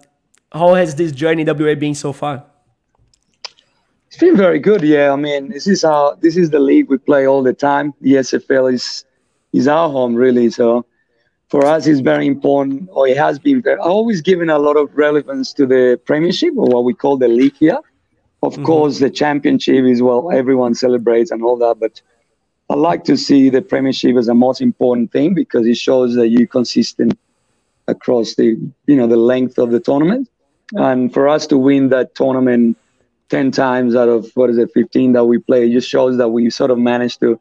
[0.51, 2.45] how has this journey in WA been so far?
[4.07, 4.83] It's been very good.
[4.83, 7.93] Yeah, I mean, this is our this is the league we play all the time.
[8.01, 9.05] The SFL is
[9.53, 10.51] is our home really.
[10.51, 10.87] So
[11.49, 13.63] for us, it's very important, or it has been.
[13.63, 17.29] Very, always given a lot of relevance to the Premiership or what we call the
[17.29, 17.79] league here.
[18.43, 18.65] Of mm-hmm.
[18.65, 22.01] course, the Championship is well, everyone celebrates and all that, but
[22.71, 26.29] I like to see the Premiership as a most important thing because it shows that
[26.29, 27.19] you're consistent
[27.89, 30.29] across the you know the length of the tournament,
[30.75, 32.77] and for us to win that tournament
[33.31, 36.29] 10 times out of what is it 15 that we play it just shows that
[36.29, 37.39] we sort of managed to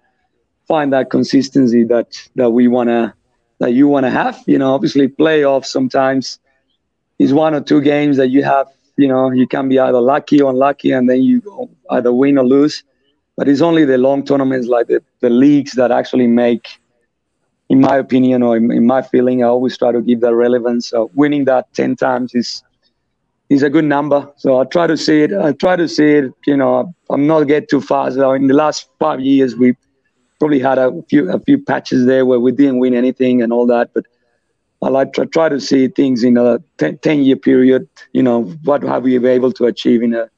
[0.67, 3.13] find that consistency that that we want to
[3.60, 4.41] that you want to have.
[4.47, 6.39] You know obviously playoffs sometimes
[7.19, 10.41] is one or two games that you have you know you can be either lucky
[10.41, 11.41] or unlucky and then you
[11.91, 12.83] either win or lose
[13.36, 16.79] but it's only the long tournaments like the, the leagues that actually make
[17.69, 20.89] in my opinion or in, in my feeling i always try to give that relevance
[20.89, 22.63] so winning that 10 times is
[23.49, 24.31] is a good number.
[24.38, 25.33] So I try to see it.
[25.33, 26.33] I try to see it.
[26.45, 28.17] You know, I'm not get too fast.
[28.17, 29.75] In the last five years, we
[30.39, 33.65] probably had a few a few patches there where we didn't win anything and all
[33.67, 33.91] that.
[33.93, 34.05] But
[34.81, 37.87] I like to try to see things in a 10, 10 year period.
[38.13, 40.29] You know, what have we been able to achieve in a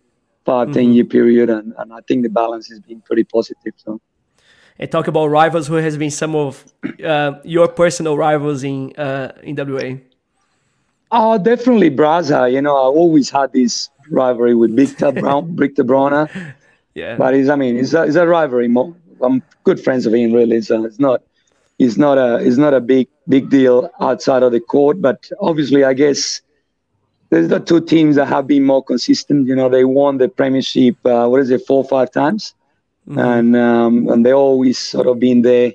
[0.46, 0.74] 5 mm-hmm.
[0.74, 1.50] 10 year period?
[1.50, 3.74] And, and I think the balance has been pretty positive.
[3.78, 4.00] So.
[4.78, 5.68] And talk about rivals.
[5.68, 6.64] Who has been some of
[7.04, 9.98] uh, your personal rivals in uh, in WA?
[11.12, 12.52] Oh, definitely Brazza.
[12.52, 16.30] You know, I always had this rivalry with Victor Brown, Victor Brauner.
[16.94, 17.16] Yeah.
[17.18, 18.74] But he's, I mean, it's a, it's a rivalry.
[19.22, 20.62] I'm good friends of him, really.
[20.62, 21.24] So it's not,
[21.80, 25.02] it's not a, it's not a big, big deal outside of the court.
[25.02, 26.42] But obviously, I guess
[27.30, 29.48] there's the two teams that have been more consistent.
[29.48, 30.98] You know, they won the Premiership.
[31.06, 32.54] Uh, what is it, four or five times,
[33.08, 33.20] mm-hmm.
[33.20, 35.74] and um, and they always sort of been there,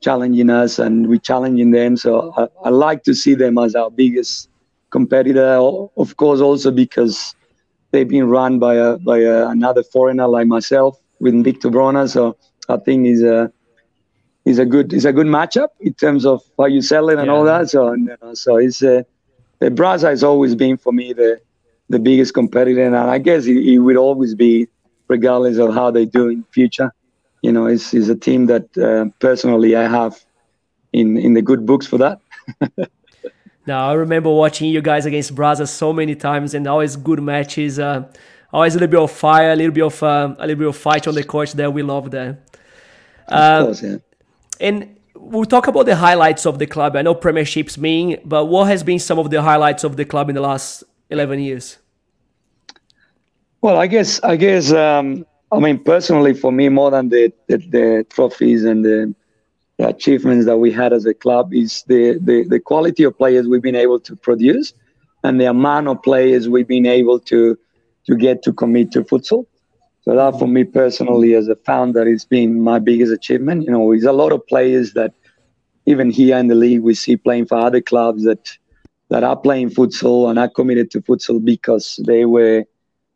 [0.00, 1.96] challenging us, and we challenging them.
[1.96, 4.48] So I, I like to see them as our biggest
[4.90, 5.56] competitor,
[5.96, 7.34] of course, also because
[7.90, 12.08] they've been run by a by a, another foreigner like myself with Victor Brauner.
[12.08, 12.36] So
[12.68, 13.52] I think is a
[14.50, 17.26] is a good is a good matchup in terms of how you sell it and
[17.26, 17.32] yeah.
[17.32, 17.70] all that.
[17.70, 19.02] So you know, so it's uh,
[19.60, 21.40] the Brazza has always been for me the
[21.88, 24.68] the biggest competitor, and I guess it, it will always be,
[25.08, 26.92] regardless of how they do in future.
[27.42, 30.14] You know, it's, it's a team that uh, personally I have
[30.92, 32.20] in in the good books for that.
[33.66, 37.78] Now I remember watching you guys against Brazza so many times, and always good matches.
[37.78, 38.10] Uh,
[38.52, 40.76] always a little bit of fire, a little bit of uh, a little bit of
[40.76, 41.50] fight on the court.
[41.50, 42.38] There, we love that.
[43.60, 43.96] of course, yeah.
[44.60, 46.96] And we'll talk about the highlights of the club.
[46.96, 50.28] I know premierships mean, but what has been some of the highlights of the club
[50.28, 51.78] in the last eleven years?
[53.62, 57.56] Well, I guess I guess um, I mean personally for me more than the, the,
[57.58, 59.14] the trophies and the
[59.80, 63.48] the achievements that we had as a club is the, the, the quality of players
[63.48, 64.74] we've been able to produce
[65.24, 67.58] and the amount of players we've been able to
[68.06, 69.46] to get to commit to futsal.
[70.02, 73.64] So that for me personally as a founder it's been my biggest achievement.
[73.64, 75.12] You know, there's a lot of players that
[75.86, 78.56] even here in the league we see playing for other clubs that
[79.10, 82.64] that are playing futsal and are committed to futsal because they were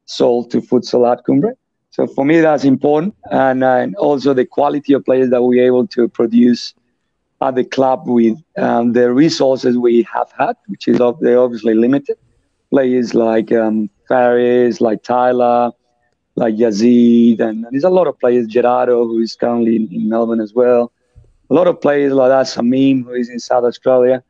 [0.07, 1.55] sold to futsal at Cumbre.
[1.90, 5.64] So for me, that's important, and, uh, and also the quality of players that we're
[5.64, 6.75] able to produce
[7.40, 12.16] at the club with um, the resources we have had, which is they're obviously limited.
[12.70, 15.70] Players like um, like Tyler,
[16.37, 18.47] like Yazid, and, and there's a lot of players.
[18.47, 20.92] Gerardo, who is currently in, in, Melbourne as well.
[21.51, 22.47] A lot of players like that.
[22.47, 24.23] Samim, who is in South Australia.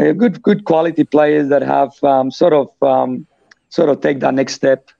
[0.00, 3.26] Uh, good, good quality players that have um, sort of um,
[3.68, 4.90] sort of take that next step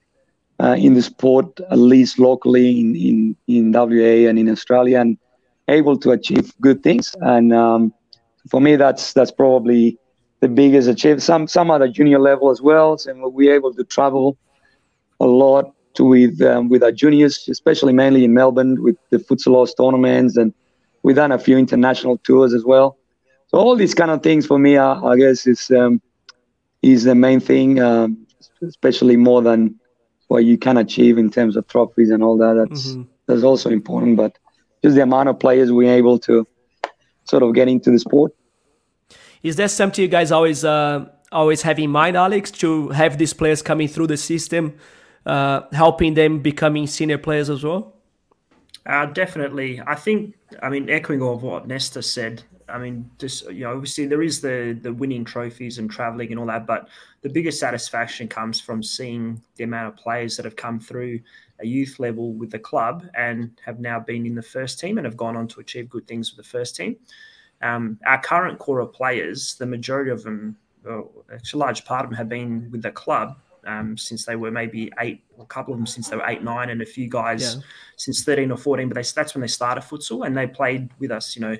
[0.59, 5.17] uh, in the sport, at least locally in, in, in WA and in Australia, and
[5.67, 7.15] able to achieve good things.
[7.21, 7.93] And um,
[8.49, 9.97] for me, that's that's probably
[10.41, 11.23] the biggest achievement.
[11.23, 14.37] Some some at a junior level as well, and we're able to travel
[15.19, 19.67] a lot to with um, with our juniors, especially mainly in Melbourne with the Futsal
[19.75, 20.53] tournaments, and
[21.03, 22.97] we've done a few international tours as well.
[23.47, 26.01] So all these kind of things for me, I, I guess, is um,
[26.81, 28.25] is the main thing, um,
[28.61, 29.79] especially more than
[30.27, 32.53] what you can achieve in terms of trophies and all that.
[32.53, 33.03] That's mm-hmm.
[33.27, 34.37] that's also important, but
[34.83, 36.47] just the amount of players we're able to
[37.25, 38.33] sort of get into the sport.
[39.43, 43.33] Is that something you guys always uh, always have in mind, Alex, to have these
[43.33, 44.73] players coming through the system,
[45.25, 47.93] uh, helping them becoming senior players as well?
[48.85, 49.81] Uh, definitely.
[49.85, 54.05] I think, I mean, echoing of what Nesta said, I mean, just you know, obviously
[54.05, 56.87] there is the the winning trophies and traveling and all that, but
[57.21, 61.19] the biggest satisfaction comes from seeing the amount of players that have come through
[61.59, 65.05] a youth level with the club and have now been in the first team and
[65.05, 66.95] have gone on to achieve good things with the first team.
[67.61, 72.09] Um, our current core of players, the majority of them, well, a large part of
[72.09, 75.79] them, have been with the club um, since they were maybe eight, a couple of
[75.79, 77.61] them since they were eight, nine, and a few guys yeah.
[77.97, 78.87] since 13 or 14.
[78.89, 81.57] But they, that's when they started futsal and they played with us, you know,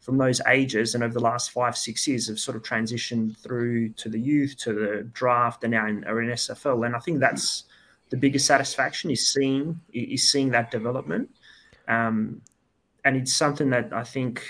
[0.00, 0.94] from those ages.
[0.94, 4.56] And over the last five, six years have sort of transitioned through to the youth,
[4.58, 6.86] to the draft, and now in, are in SFL.
[6.86, 7.64] And I think that's
[8.10, 11.30] the biggest satisfaction is seeing is seeing that development.
[11.88, 12.42] Um,
[13.04, 14.42] and it's something that I think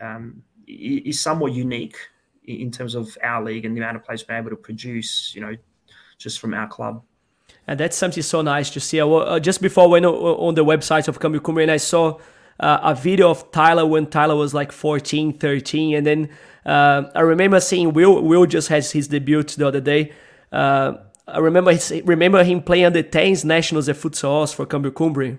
[0.00, 1.96] um, is somewhat unique
[2.44, 5.40] in terms of our league and the amount of players we're able to produce, you
[5.40, 5.54] know,
[6.20, 7.02] just from our club.
[7.66, 9.00] And that's something so nice to see.
[9.00, 12.18] Uh, just before I went on the website of Cumbre and I saw
[12.60, 15.94] uh, a video of Tyler when Tyler was like 14, 13.
[15.94, 16.28] And then
[16.66, 20.12] uh, I remember seeing Will, Will just has his debut the other day.
[20.52, 20.94] Uh,
[21.26, 25.38] I remember his, remember him playing the 10s nationals at futsal for Câmbio Cumbre.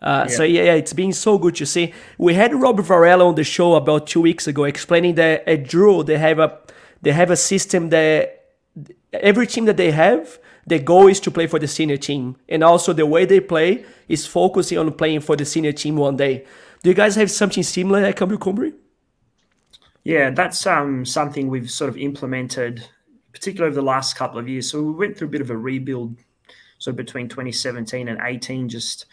[0.00, 0.34] Uh, yeah.
[0.34, 1.92] So yeah, yeah, it's been so good to see.
[2.18, 6.04] We had Rob Varela on the show about two weeks ago explaining that at Drew
[6.04, 6.58] they have a
[7.02, 8.37] they have a system that
[9.12, 12.62] every team that they have the goal is to play for the senior team, and
[12.62, 16.44] also the way they play is focusing on playing for the senior team one day.
[16.82, 18.72] Do you guys have something similar at Câmbio Cumbre?
[20.04, 22.86] Yeah, that's um, something we've sort of implemented,
[23.32, 24.70] particularly over the last couple of years.
[24.70, 26.16] So we went through a bit of a rebuild,
[26.76, 29.06] so between 2017 and 18, just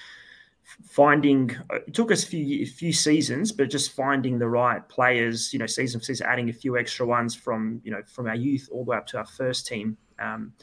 [0.83, 5.53] finding it took us a few a few seasons, but just finding the right players,
[5.53, 8.35] you know, season for season, adding a few extra ones from you know from our
[8.35, 10.53] youth all the way up to our first team, um,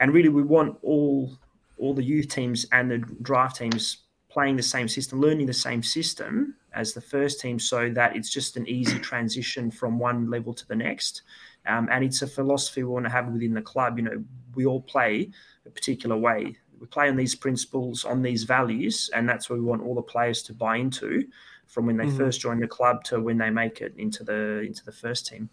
[0.00, 1.36] and really we want all
[1.78, 5.82] all the youth teams and the draft teams playing the same system, learning the same
[5.82, 10.54] system as the first team, so that it's just an easy transition from one level
[10.54, 11.22] to the next.
[11.66, 13.98] Um, and it's a philosophy we want to have within the club.
[13.98, 15.30] You know, we all play
[15.66, 19.64] a particular way we play on these principles, on these values, and that's what we
[19.64, 21.24] want all the players to buy into
[21.68, 22.18] from when they mm-hmm.
[22.18, 25.48] first join the club to when they make it into the into the first team.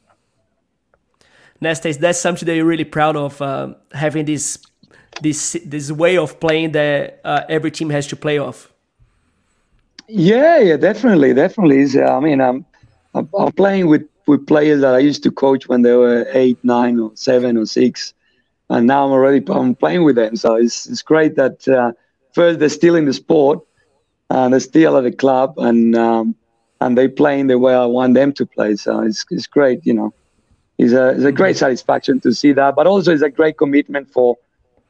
[1.62, 4.58] Nesta, that's something that you're really proud of uh, having this
[5.22, 8.74] this this way of playing that uh, every team has to play off.
[10.08, 11.78] Yeah, yeah, definitely, definitely.
[11.78, 12.66] Is uh, I mean, I'm
[13.14, 17.00] I'm playing with with players that I used to coach when they were eight, nine,
[17.00, 18.16] or seven, or six,
[18.70, 20.36] and now I'm already I'm playing with them.
[20.36, 21.92] So it's it's great that uh,
[22.34, 23.60] first they're still in the sport
[24.30, 26.36] and they're still at the club and um,
[26.82, 28.76] and they playing the way I want them to play.
[28.76, 30.14] So it's it's great, you know.
[30.78, 31.66] It's a it's a great mm-hmm.
[31.66, 34.38] satisfaction to see that, but also it's a great commitment for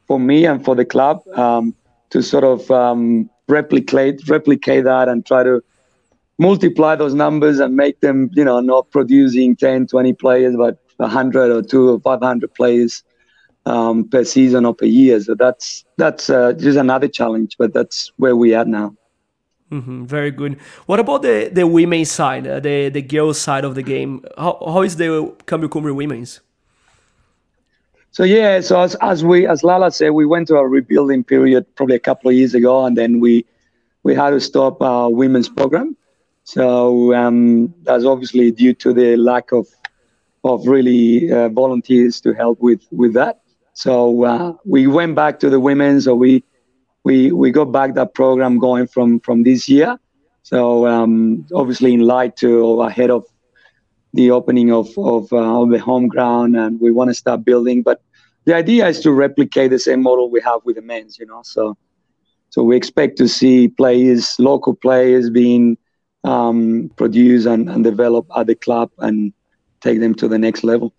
[0.08, 1.74] for me and for the club um,
[2.10, 5.64] to sort of um, replicate replicate that and try to
[6.38, 11.52] multiply those numbers and make them, you know, not producing 10, 20 players, but 100
[11.52, 13.04] or two or 500 players
[13.66, 15.20] um, per season or per year.
[15.20, 18.96] So that's that's uh, just another challenge, but that's where we are now.
[19.72, 20.60] Mm-hmm, very good.
[20.88, 24.26] What about the the women's side, uh, the the girls side of the game?
[24.38, 26.42] How how is the Câmbio Cumbre women's?
[28.12, 31.66] So yeah, so as as we as Lala said, we went to a rebuilding period
[31.76, 33.46] probably a couple of years ago, and then we
[34.02, 35.96] we had to stop our women's program.
[36.44, 39.68] So um, that's obviously due to the lack of
[40.44, 43.42] of really uh, volunteers to help with with that.
[43.84, 46.02] So uh, we went back to the women.
[46.02, 46.44] So we
[47.04, 49.98] we we got back that program going from from this year.
[50.44, 53.24] So um, obviously in light to ahead of
[54.14, 57.84] the opening of of, uh, of the home ground, and we want to start building.
[57.84, 58.02] But
[58.46, 61.18] the idea is to replicate the same model we have with the men's.
[61.20, 61.78] You know, so
[62.50, 65.78] So we expect to see players, local players, being
[66.24, 69.34] um, produced and, and developed at the club and
[69.82, 70.94] take them to the next level.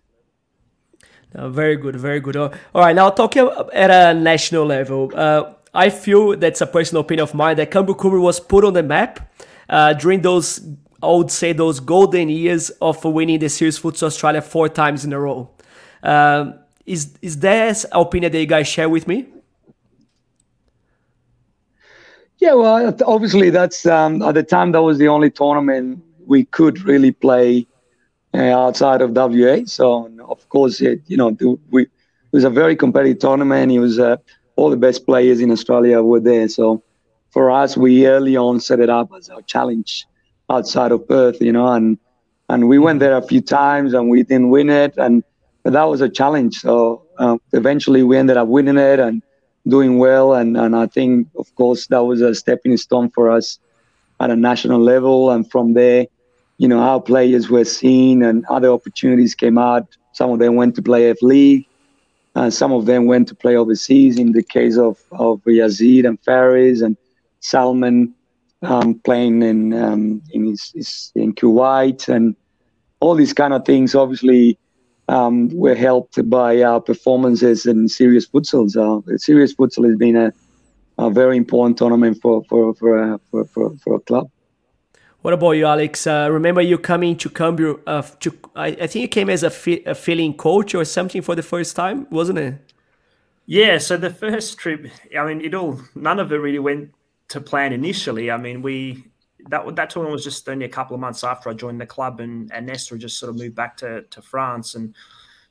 [1.33, 2.35] Uh, very good, very good.
[2.35, 7.01] Uh, all right, now talking at a national level, uh, I feel that's a personal
[7.01, 9.31] opinion of mine that Cumbre was put on the map
[9.69, 10.59] uh, during those,
[11.01, 15.13] I would say, those golden years of winning the Series Futsal Australia four times in
[15.13, 15.49] a row.
[16.03, 16.55] Um,
[16.85, 19.27] is is that opinion that you guys share with me?
[22.39, 26.81] Yeah, well, obviously that's um, at the time that was the only tournament we could
[26.83, 27.67] really play
[28.33, 29.59] outside of WA.
[29.65, 31.35] So of course, it, you know,
[31.69, 31.89] we, it
[32.31, 33.71] was a very competitive tournament.
[33.71, 34.17] It was uh,
[34.55, 36.47] all the best players in Australia were there.
[36.47, 36.81] So
[37.31, 40.05] for us, we early on set it up as our challenge
[40.49, 41.97] outside of Perth, you know, and
[42.49, 45.23] and we went there a few times and we didn't win it, and
[45.63, 46.55] but that was a challenge.
[46.55, 49.21] So uh, eventually, we ended up winning it and
[49.67, 50.33] doing well.
[50.33, 53.59] And, and I think, of course, that was a stepping stone for us
[54.19, 55.29] at a national level.
[55.31, 56.07] And from there,
[56.61, 59.87] you know, our players were seen and other opportunities came out.
[60.13, 61.65] Some of them went to play F League.
[62.35, 64.19] and some of them went to play overseas.
[64.19, 66.95] In the case of, of Yazid and Faris and
[67.39, 68.13] Salman
[68.61, 72.35] um, playing in um, in, his, his, in Kuwait and
[72.99, 73.95] all these kind of things.
[73.95, 74.55] Obviously,
[75.07, 78.69] um, we're helped by our performances in Serious Futsal.
[78.69, 80.31] So Serious Futsal has been a,
[80.99, 84.29] a very important tournament for for for, uh, for, for, for a club.
[85.21, 86.07] What about you, Alex?
[86.07, 87.79] Uh, remember you coming to Câmbio?
[87.85, 91.21] Uh, to I, I, think you came as a, fi- a filling coach or something
[91.21, 92.73] for the first time, wasn't it?
[93.45, 93.77] Yeah.
[93.77, 96.91] So the first trip, I mean, it all none of it really went
[97.27, 98.31] to plan initially.
[98.31, 99.05] I mean, we
[99.49, 102.19] that that tournament was just only a couple of months after I joined the club,
[102.19, 104.95] and and Nesta just sort of moved back to to France, and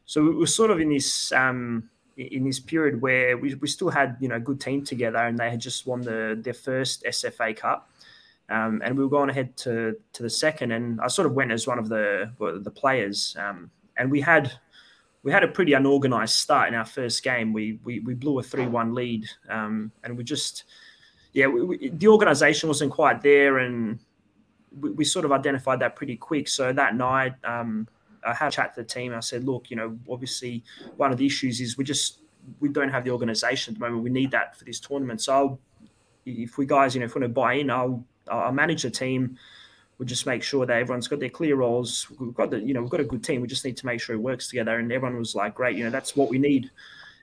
[0.05, 3.91] so we were sort of in this um, in this period where we, we still
[3.91, 7.05] had you know a good team together, and they had just won the their first
[7.05, 7.89] SFA Cup,
[8.51, 11.53] um, and we were going ahead to to the second, and I sort of went
[11.53, 14.53] as one of the the players, um, and we had
[15.23, 17.53] we had a pretty unorganized start in our first game.
[17.53, 20.65] We we, we blew a three one lead, um, and we just
[21.33, 24.01] yeah, we, we, the organisation wasn't quite there, and
[24.79, 26.49] we, we, sort of identified that pretty quick.
[26.49, 27.87] So that night, um,
[28.27, 29.15] I had a chat to the team.
[29.15, 30.65] I said, "Look, you know, obviously
[30.97, 32.21] one of the issues is we just
[32.59, 34.03] we don't have the organisation at the moment.
[34.03, 35.21] We need that for this tournament.
[35.21, 35.61] So I'll,
[36.27, 38.91] if we guys, you know, if we want to buy in, I'll I'll manage the
[38.91, 39.39] team."
[39.99, 42.09] We'll just make sure that everyone's got their clear roles.
[42.19, 43.43] We've got the, you know, we've got a good team.
[43.43, 44.79] We just need to make sure it works together.
[44.79, 46.71] And everyone was like, "Great, you know, that's what we need."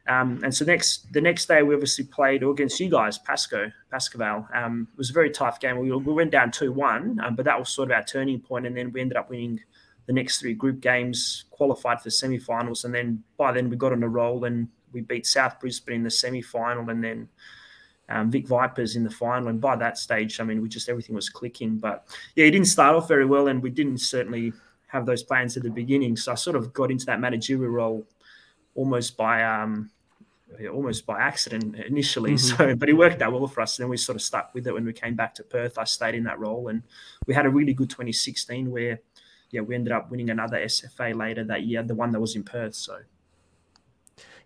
[0.08, 4.56] Um, and so next the next day we obviously played against you guys, Pascoe, Pascoval.
[4.56, 5.78] Um, it was a very tough game.
[5.80, 8.66] We, we went down two one, um, but that was sort of our turning point,
[8.66, 9.60] and then we ended up winning
[10.06, 14.04] the next three group games, qualified for semi-finals, and then by then we got on
[14.04, 17.28] a roll and we beat South Brisbane in the semi-final, and then
[18.10, 19.50] um, Vic Vipers in the final.
[19.50, 21.78] And by that stage, I mean, we just everything was clicking.
[21.78, 24.54] But yeah, it didn't start off very well, and we didn't certainly
[24.88, 26.16] have those plans at the beginning.
[26.16, 28.08] So I sort of got into that managerial role
[28.76, 29.90] almost by um,
[30.72, 32.34] almost by accident initially.
[32.34, 32.58] Mm-hmm.
[32.58, 33.78] So, but it worked out well for us.
[33.78, 35.78] And then we sort of stuck with it when we came back to Perth.
[35.78, 36.84] I stayed in that role, and
[37.26, 39.00] we had a really good 2016 where,
[39.52, 42.44] yeah, we ended up winning another SFA later that year, the one that was in
[42.44, 42.76] Perth.
[42.76, 43.00] So.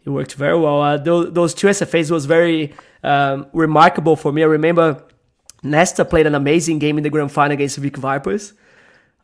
[0.05, 0.81] It worked very well.
[0.81, 2.73] Uh, those, those two SFAs was very
[3.03, 4.41] um, remarkable for me.
[4.41, 5.03] I remember
[5.63, 8.53] Nesta played an amazing game in the grand final against Vic Vipers.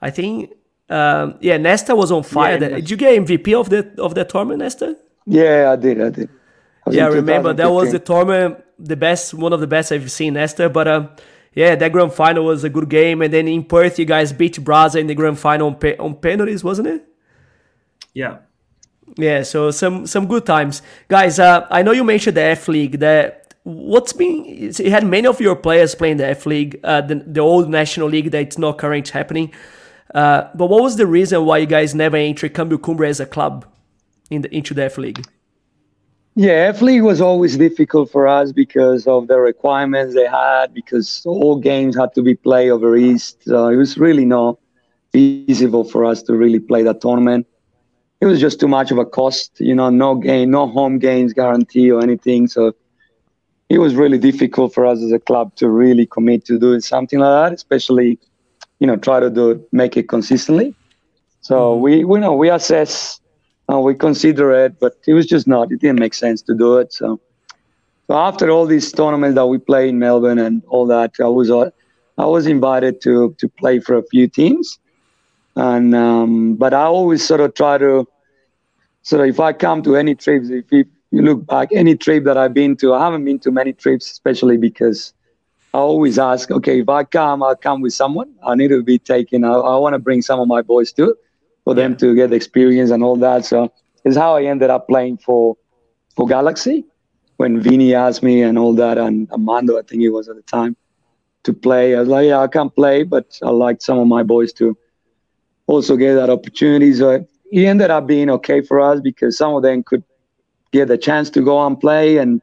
[0.01, 0.51] I think,
[0.89, 2.59] um, yeah, Nesta was on fire.
[2.61, 4.95] Yeah, did you get MVP of the of the tournament, Nesta?
[5.25, 5.99] Yeah, I did.
[6.01, 6.29] I did
[6.91, 10.33] yeah, I remember that was the tournament, the best, one of the best I've seen,
[10.35, 10.69] Nesta.
[10.69, 11.07] But uh,
[11.53, 14.55] yeah, that grand final was a good game, and then in Perth, you guys beat
[14.55, 17.05] Brazza in the grand final on, pe- on penalties, wasn't it?
[18.13, 18.37] Yeah.
[19.15, 21.39] Yeah, so some some good times, guys.
[21.39, 22.99] Uh, I know you mentioned the F League.
[22.99, 27.15] That what's been you had many of your players playing the F League, uh, the
[27.15, 29.53] the old National League that's not currently happening.
[30.13, 33.25] Uh, but what was the reason why you guys never entered Câmbio Cumbre as a
[33.25, 33.65] club
[34.29, 35.25] in the, into the F League?
[36.35, 41.23] Yeah, F League was always difficult for us because of the requirements they had, because
[41.25, 43.43] all games had to be played over East.
[43.43, 44.59] So it was really not
[45.11, 47.47] feasible for us to really play that tournament.
[48.19, 51.33] It was just too much of a cost, you know, no game, no home games
[51.33, 52.47] guarantee or anything.
[52.47, 52.73] So
[53.69, 57.19] it was really difficult for us as a club to really commit to doing something
[57.19, 58.17] like that, especially,
[58.79, 60.73] you know, try to do make it consistently.
[61.41, 61.81] So mm-hmm.
[61.81, 63.19] we, we know we assess
[63.71, 65.71] uh, we consider it, but it was just not.
[65.71, 66.93] It didn't make sense to do it.
[66.93, 67.19] So,
[68.07, 71.51] so after all these tournaments that we play in Melbourne and all that, I was
[71.51, 71.69] uh,
[72.17, 74.79] I was invited to to play for a few teams,
[75.57, 78.07] and um, but I always sort of try to.
[79.01, 82.37] So if I come to any trips, if, if you look back, any trip that
[82.37, 85.13] I've been to, I haven't been to many trips, especially because
[85.73, 88.33] I always ask, okay, if I come, I'll come with someone.
[88.45, 89.43] I need to be taken.
[89.43, 91.15] I, I want to bring some of my boys too,
[91.63, 93.45] for them to get the experience and all that.
[93.45, 93.71] So
[94.03, 95.57] it's how I ended up playing for
[96.15, 96.85] for Galaxy
[97.37, 100.41] when Vinny asked me and all that, and Amando, I think he was at the
[100.43, 100.75] time,
[101.43, 101.95] to play.
[101.95, 104.75] I was like, yeah, I can't play, but I like some of my boys to
[105.67, 106.93] also get that opportunity.
[106.93, 110.03] So it ended up being okay for us because some of them could
[110.71, 112.41] get the chance to go and play and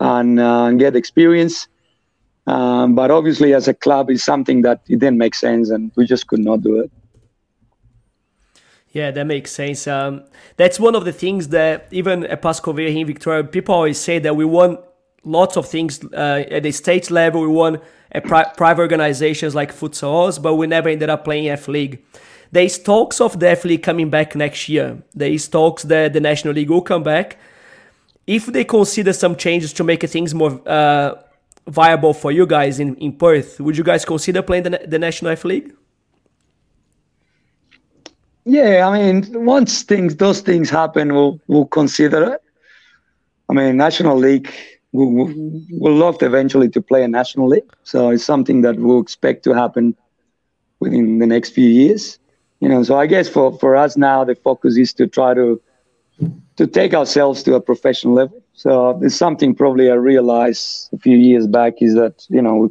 [0.00, 1.68] and, uh, and get experience.
[2.48, 6.06] Um, but obviously, as a club, is something that it didn't make sense, and we
[6.06, 6.90] just could not do it.
[8.90, 9.86] Yeah, that makes sense.
[9.86, 10.24] Um,
[10.56, 14.18] that's one of the things that even at Pascoe here in Victoria, people always say
[14.18, 14.80] that we want
[15.24, 17.40] lots of things uh, at the state level.
[17.40, 21.68] We won at pri- private organizations like Futsal but we never ended up playing F
[21.68, 22.04] League.
[22.52, 25.02] There's talks of definitely coming back next year.
[25.14, 27.38] There's talks that the National League will come back.
[28.26, 31.14] If they consider some changes to make things more uh,
[31.66, 35.32] viable for you guys in, in Perth, would you guys consider playing the, the National
[35.32, 35.72] F League?
[38.44, 42.42] Yeah, I mean, once things those things happen, we'll we'll consider it.
[43.48, 44.52] I mean, National League,
[44.92, 45.32] we'll,
[45.70, 47.70] we'll love eventually to play a National League.
[47.82, 49.96] So it's something that we'll expect to happen
[50.80, 52.18] within the next few years.
[52.62, 55.60] You know, so I guess for, for us now, the focus is to try to
[56.54, 58.40] to take ourselves to a professional level.
[58.52, 62.68] So it's something probably I realized a few years back is that you know we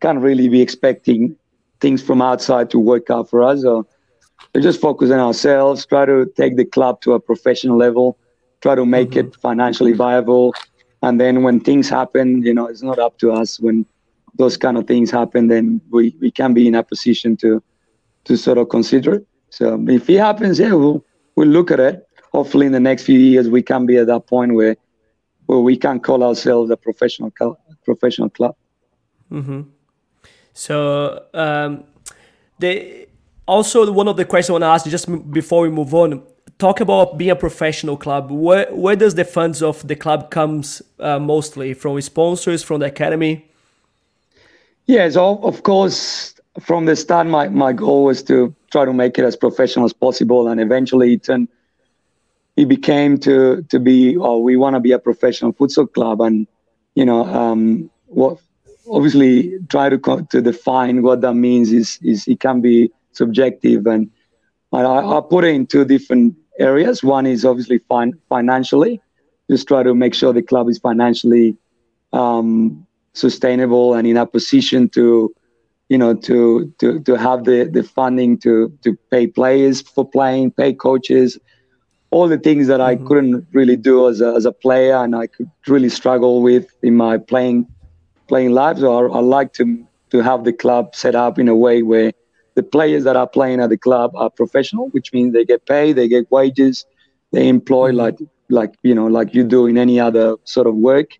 [0.00, 1.36] can't really be expecting
[1.78, 3.62] things from outside to work out for us.
[3.62, 3.86] so
[4.54, 8.18] we just focus on ourselves, try to take the club to a professional level,
[8.60, 9.28] try to make mm-hmm.
[9.28, 10.52] it financially viable.
[11.02, 13.60] And then when things happen, you know, it's not up to us.
[13.60, 13.86] When
[14.34, 17.62] those kind of things happen, then we, we can be in a position to
[18.24, 19.26] to sort of consider it.
[19.50, 21.04] So if it happens, yeah, we'll
[21.36, 22.06] we'll look at it.
[22.32, 24.76] Hopefully, in the next few years, we can be at that point where
[25.46, 28.54] where we can call ourselves a professional club, professional club.
[29.30, 29.62] Mm-hmm.
[30.54, 31.84] So um,
[32.58, 33.08] the
[33.46, 36.22] also one of the questions I want to ask you just before we move on
[36.58, 40.80] talk about being a professional club where where does the funds of the club comes
[41.00, 43.50] uh, mostly from sponsors from the academy
[44.86, 49.24] yes of course from the start my, my goal was to try to make it
[49.24, 51.48] as professional as possible and eventually it turned
[52.56, 56.46] it became to to be oh we want to be a professional futsal club and
[56.94, 58.38] you know um, what
[58.90, 59.98] obviously try to
[60.30, 63.86] to define what that means is is it can be subjective.
[63.86, 64.10] And
[64.72, 67.02] I, I put it in two different areas.
[67.02, 69.00] One is obviously fin- financially,
[69.50, 71.56] just try to make sure the club is financially
[72.12, 75.34] um, sustainable and in a position to,
[75.92, 80.52] you know, to to to have the the funding to to pay players for playing,
[80.52, 81.38] pay coaches,
[82.10, 83.06] all the things that I mm-hmm.
[83.08, 86.96] couldn't really do as a, as a player and I could really struggle with in
[86.96, 87.66] my playing
[88.26, 88.78] playing life.
[88.78, 89.64] So I, I like to
[90.12, 92.12] to have the club set up in a way where
[92.54, 95.96] the players that are playing at the club are professional, which means they get paid,
[95.96, 96.86] they get wages,
[97.32, 98.04] they employ mm-hmm.
[98.04, 98.18] like
[98.48, 101.10] like you know like you do in any other sort of work.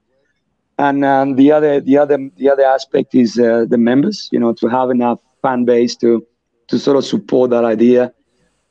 [0.79, 4.29] And um, the other the other the other aspect is uh, the members.
[4.33, 6.27] You know, to have enough fan base to
[6.68, 8.12] to sort of support that idea.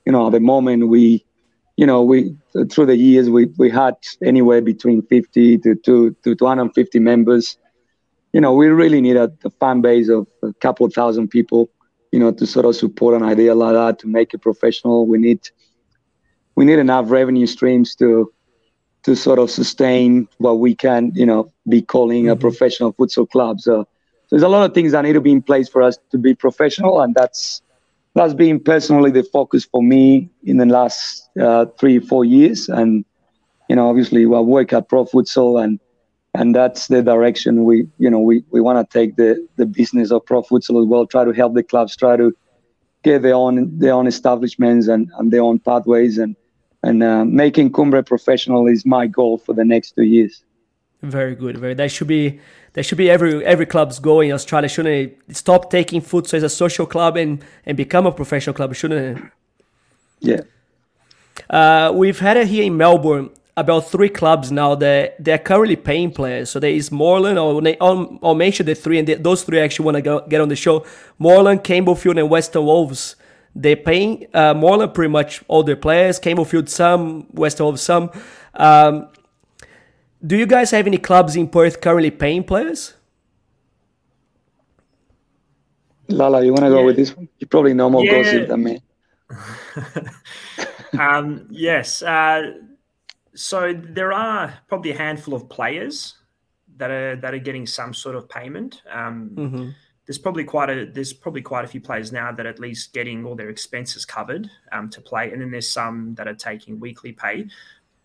[0.05, 1.23] You know, at the moment we,
[1.77, 2.35] you know, we
[2.71, 7.57] through the years we we had anywhere between 50 to to, to 250 members.
[8.33, 11.69] You know, we really need a, a fan base of a couple of thousand people
[12.11, 15.07] you know, to sort of support an idea like that to make it professional.
[15.07, 15.49] We need
[16.55, 18.31] we need enough revenue streams to
[19.03, 22.31] to sort of sustain what we can, you know, be calling mm-hmm.
[22.31, 23.59] a professional futsal club.
[23.59, 23.87] So, so
[24.31, 26.35] there's a lot of things that need to be in place for us to be
[26.35, 27.61] professional, and that's
[28.13, 32.69] that's been personally the focus for me in the last uh, three four years.
[32.69, 33.05] And
[33.69, 35.79] you know, obviously, I work at Pro Futsal and
[36.33, 40.11] and that's the direction we you know we, we want to take the the business
[40.11, 42.33] of pro futsal as well try to help the clubs try to
[43.03, 46.35] get their own their own establishments and, and their own pathways and
[46.83, 50.43] and uh, making Cumbre professional is my goal for the next two years
[51.01, 52.39] very good very that should be
[52.73, 54.95] that should be every every club's goal in australia shouldn't
[55.29, 59.17] it stop taking futsal as a social club and and become a professional club shouldn't
[59.17, 59.23] it
[60.19, 60.41] yeah
[61.49, 66.11] uh, we've had it here in melbourne about three clubs now that they're currently paying
[66.11, 66.49] players.
[66.49, 69.85] So there is Moreland, or I'll, I'll mention the three, and the, those three actually
[69.85, 70.85] want to get on the show.
[71.19, 73.15] Moreland, Campbellfield, and Western Wolves.
[73.55, 78.11] They're paying uh, Moreland pretty much all their players, Campbellfield some, Western Wolves some.
[78.53, 79.09] Um,
[80.25, 82.93] do you guys have any clubs in Perth currently paying players?
[86.07, 86.85] Lala, you want to go yeah.
[86.85, 87.27] with this one?
[87.39, 88.23] You probably know more yeah.
[88.23, 88.81] gossip than me.
[90.99, 92.01] um, yes.
[92.03, 92.53] Uh,
[93.33, 96.15] so there are probably a handful of players
[96.77, 98.81] that are that are getting some sort of payment.
[98.91, 99.69] Um, mm-hmm.
[100.05, 103.25] There's probably quite a there's probably quite a few players now that at least getting
[103.25, 107.11] all their expenses covered um, to play, and then there's some that are taking weekly
[107.11, 107.47] pay,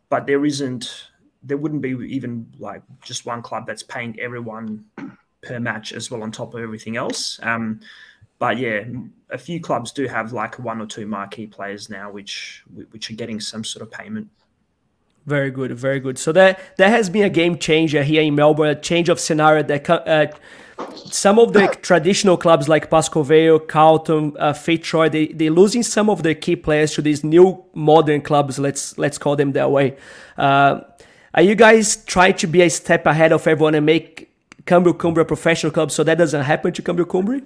[0.09, 1.09] but there isn't
[1.43, 4.85] there wouldn't be even like just one club that's paying everyone
[5.43, 7.39] per match as well on top of everything else.
[7.43, 7.81] Um,
[8.39, 8.85] but yeah,
[9.31, 13.15] a few clubs do have like one or two marquee players now, which which are
[13.15, 14.29] getting some sort of payment.
[15.25, 16.19] Very good, very good.
[16.19, 19.63] So that that has been a game changer here in Melbourne, a change of scenario
[19.63, 20.27] that uh,
[21.05, 26.11] some of the traditional clubs like Pascoe Vale, Carlton, uh, Fitzroy, they they're losing some
[26.11, 28.59] of their key players to these new modern clubs.
[28.59, 29.97] Let's let's call them that way.
[30.37, 30.81] Uh,
[31.35, 34.31] are you guys trying to be a step ahead of everyone and make
[34.65, 37.41] Câmbio Cumbre a professional club so that doesn't happen to Câmbio Cumbre?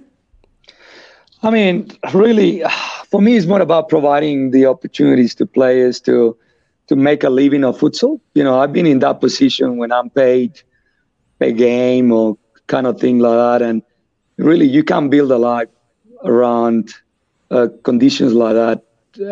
[1.43, 2.63] I mean, really,
[3.09, 6.37] for me, it's more about providing the opportunities to players to
[6.87, 8.19] to make a living of futsal.
[8.33, 10.61] You know, I've been in that position when I'm paid
[11.39, 12.37] a game or
[12.73, 13.83] kind of thing like that, and
[14.37, 15.71] really, you can build a life
[16.23, 16.93] around
[17.55, 18.77] uh, conditions like that,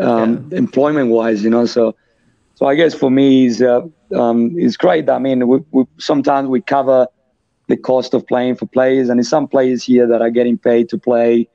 [0.02, 0.58] um, yeah.
[0.64, 1.44] employment-wise.
[1.44, 1.96] You know, so
[2.56, 3.82] so I guess for me, is uh,
[4.24, 5.10] um, it's great.
[5.10, 7.08] I mean, we, we, sometimes we cover
[7.68, 10.90] the cost of playing for players, and there's some players here that are getting paid
[10.90, 11.48] to play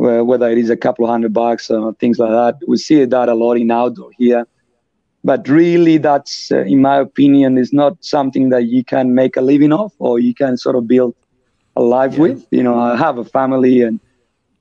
[0.00, 2.54] whether it is a couple of hundred bucks or things like that.
[2.66, 4.46] We see that a lot in outdoor here.
[5.22, 9.42] But really, that's, uh, in my opinion, is not something that you can make a
[9.42, 11.14] living off or you can sort of build
[11.80, 12.20] a life yeah.
[12.20, 12.46] with.
[12.50, 13.98] You know, I have a family and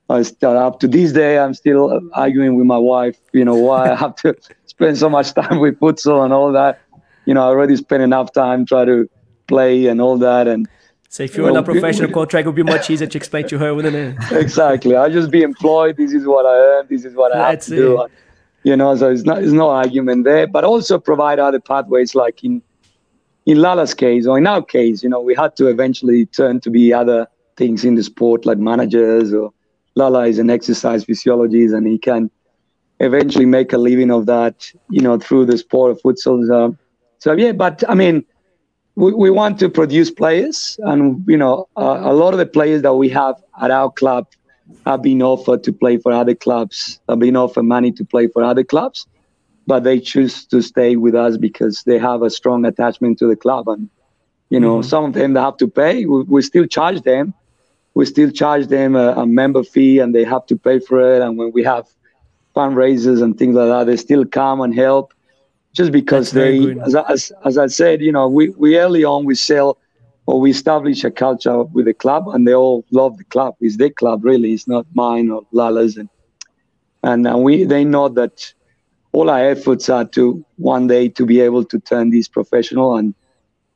[0.10, 3.92] I still up to this day, I'm still arguing with my wife, you know, why
[3.92, 6.82] I have to spend so much time with futsal and all that.
[7.26, 9.08] You know, I already spent enough time trying to
[9.48, 10.48] play and all that.
[10.48, 10.68] And
[11.10, 13.60] so if you're in a professional contract, it would be much easier to explain to
[13.60, 14.16] her, wouldn't it?
[14.32, 14.96] Exactly.
[14.96, 15.98] I'll just be employed.
[15.98, 16.88] This is what I earn.
[16.90, 17.78] This is what I have to it.
[17.78, 18.08] do.
[18.64, 20.48] You know, so it's not it's no argument there.
[20.48, 22.62] But also provide other pathways, like in
[23.50, 26.70] in Lala's case or in our case, you know, we had to eventually turn to
[26.70, 27.28] be other
[27.58, 29.52] things in the sport, like managers or
[29.96, 32.30] Lala is an exercise physiologist, and he can
[33.00, 36.46] eventually make a living of that, you know, through the sport of futsal.
[36.46, 36.78] So,
[37.18, 38.24] so yeah, but I mean
[38.94, 42.84] we, we want to produce players, and you know, uh, a lot of the players
[42.84, 44.28] that we have at our club
[44.86, 48.44] have been offered to play for other clubs, have been offered money to play for
[48.44, 49.08] other clubs,
[49.70, 53.36] but they choose to stay with us because they have a strong attachment to the
[53.36, 53.68] club.
[53.68, 53.88] And
[54.50, 54.90] you know, mm-hmm.
[54.90, 56.06] some of them they have to pay.
[56.06, 57.36] We, we still charge them.
[57.94, 61.22] We still charge them a, a, member fee, and they have to pay for it.
[61.22, 61.86] And when we have
[62.56, 65.14] fundraisers and things like that, they still come and help
[65.74, 69.36] just because they, as, as, as I said, you know, we, we early on we
[69.36, 69.78] sell
[70.26, 73.56] or we establish a culture with the club, and they all love the club.
[73.60, 74.54] It's their club, really.
[74.54, 76.10] It's not mine or Lala's, and
[77.04, 78.54] and, and we they know that
[79.12, 83.14] all our efforts are to one day to be able to turn these professional and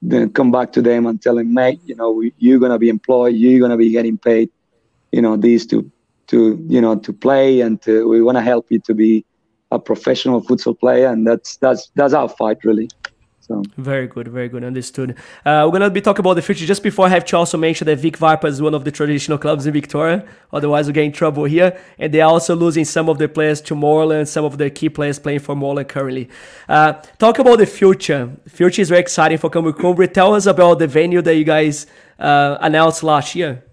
[0.02, 3.36] then come back to them and tell them, mate, you know, you're gonna be employed,
[3.36, 4.50] you're gonna be getting paid,
[5.12, 5.90] you know, these to
[6.28, 9.26] to you know to play and to, we want to help you to be
[9.72, 12.90] a professional futsal player, and that's that's that's our fight really.
[13.54, 13.64] So.
[13.78, 15.16] Very good, very good, understood.
[15.46, 16.66] Uh, we're gonna be talking about the future.
[16.66, 19.38] Just before I have to also mention that Vic Vipers is one of the traditional
[19.38, 20.26] clubs in Victoria.
[20.52, 21.80] Otherwise, we get in trouble here.
[22.00, 25.20] And they're also losing some of their players to Moreland, some of their key players
[25.20, 26.30] playing for Moreland currently.
[26.68, 28.32] Uh, talk about the future.
[28.48, 30.08] Future is very exciting for Cumbre.
[30.08, 31.86] Tell us about the venue that you guys
[32.18, 33.64] uh, announced last year.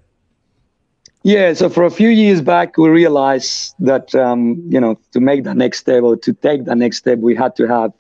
[1.23, 5.45] Yeah, so for a few years back, we realized that um, you know to make
[5.45, 7.93] the next step or to take the next step, we had to have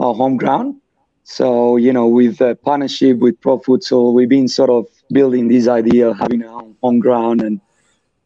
[0.00, 0.80] our home ground.
[1.24, 5.68] So you know, with a partnership with Pro Futsal, we've been sort of building this
[5.68, 6.48] idea of having a
[6.82, 7.60] home ground and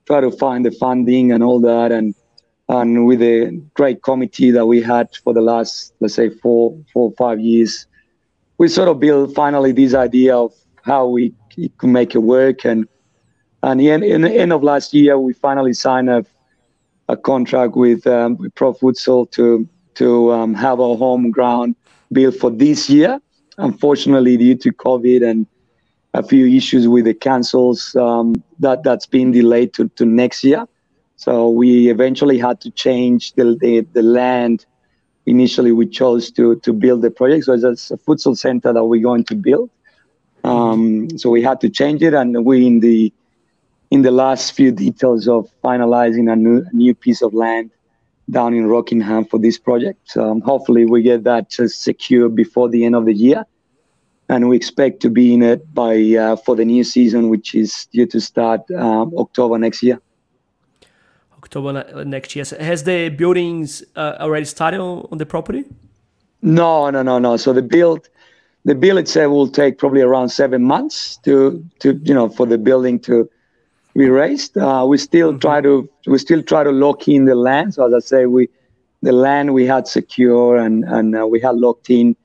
[0.06, 2.14] try to find the funding and all that, and
[2.68, 7.10] and with a great committee that we had for the last let's say four four
[7.10, 7.86] or five years,
[8.58, 10.52] we sort of built finally this idea of
[10.84, 11.34] how we
[11.78, 12.86] could make it work and
[13.62, 16.24] and in, in the end of last year, we finally signed a,
[17.08, 21.76] a contract with, um, with Pro Futsal to to um, have a home ground
[22.12, 23.20] built for this year.
[23.58, 25.46] Unfortunately, due to COVID and
[26.14, 30.66] a few issues with the councils, um, that that's been delayed to, to next year.
[31.16, 34.66] So we eventually had to change the, the, the land.
[35.26, 37.44] Initially, we chose to to build the project.
[37.44, 39.70] So it's a futsal center that we're going to build.
[40.42, 43.12] Um, so we had to change it, and we in the
[43.92, 47.70] in the last few details of finalizing a new, a new piece of land
[48.30, 50.16] down in Rockingham for this project.
[50.16, 53.44] Um, hopefully we get that secure before the end of the year,
[54.28, 57.86] and we expect to be in it by uh, for the new season, which is
[57.92, 60.00] due to start um, October next year.
[61.36, 62.44] October next year.
[62.60, 65.64] Has the buildings uh, already started on the property?
[66.40, 67.36] No, no, no, no.
[67.36, 68.08] So the build,
[68.64, 72.58] the build itself will take probably around seven months to to you know for the
[72.58, 73.28] building to
[73.96, 74.56] be raised.
[74.56, 75.38] Uh, we still mm-hmm.
[75.38, 77.74] try to we still try to lock in the land.
[77.74, 78.48] So as I say, we
[79.02, 82.16] the land we had secure and and uh, we had locked in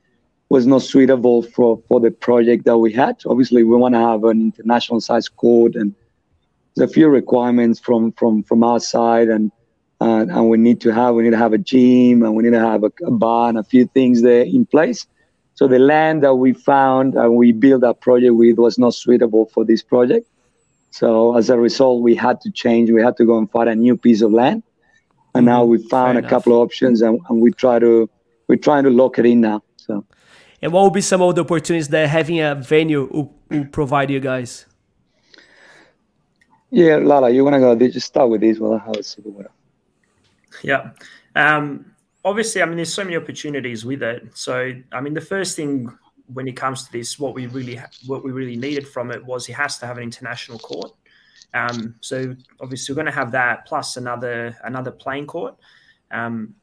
[0.50, 3.22] was not suitable for for the project that we had.
[3.26, 5.94] Obviously, we want to have an international size court and
[6.76, 9.52] there's a few requirements from from from our side and
[10.00, 12.52] uh, and we need to have we need to have a gym and we need
[12.52, 15.06] to have a, a bar and a few things there in place.
[15.56, 19.48] So the land that we found and we built that project with was not suitable
[19.48, 20.28] for this project.
[20.98, 22.90] So as a result, we had to change.
[22.90, 24.64] We had to go and find a new piece of land.
[25.36, 25.72] And now mm-hmm.
[25.72, 26.30] we found Fair a enough.
[26.32, 28.10] couple of options, and, and we try to
[28.48, 29.62] we're trying to lock it in now.
[29.76, 30.04] So.
[30.60, 34.10] And what will be some of the opportunities that having a venue will, will provide
[34.10, 34.66] you guys?
[36.72, 37.76] Yeah, Lala, you want to go?
[37.76, 39.52] Just start with this while I have a sip water.
[40.64, 40.92] Yeah.
[41.36, 41.94] Um,
[42.26, 44.24] obviously, I mean, there's so many opportunities with it.
[44.34, 45.96] So, I mean, the first thing
[46.34, 49.48] when it comes to this, what we really what we really needed from it was
[49.50, 50.92] it has to have an international court.
[51.54, 55.56] Um, so obviously, we're going to have that plus another another playing court,
[56.12, 56.54] um,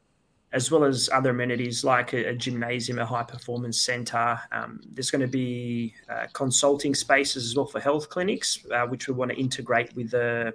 [0.52, 4.38] as well as other amenities like a, a gymnasium, a high performance center.
[4.52, 9.08] Um, there's going to be uh, consulting spaces as well for health clinics, uh, which
[9.08, 10.54] we want to integrate with the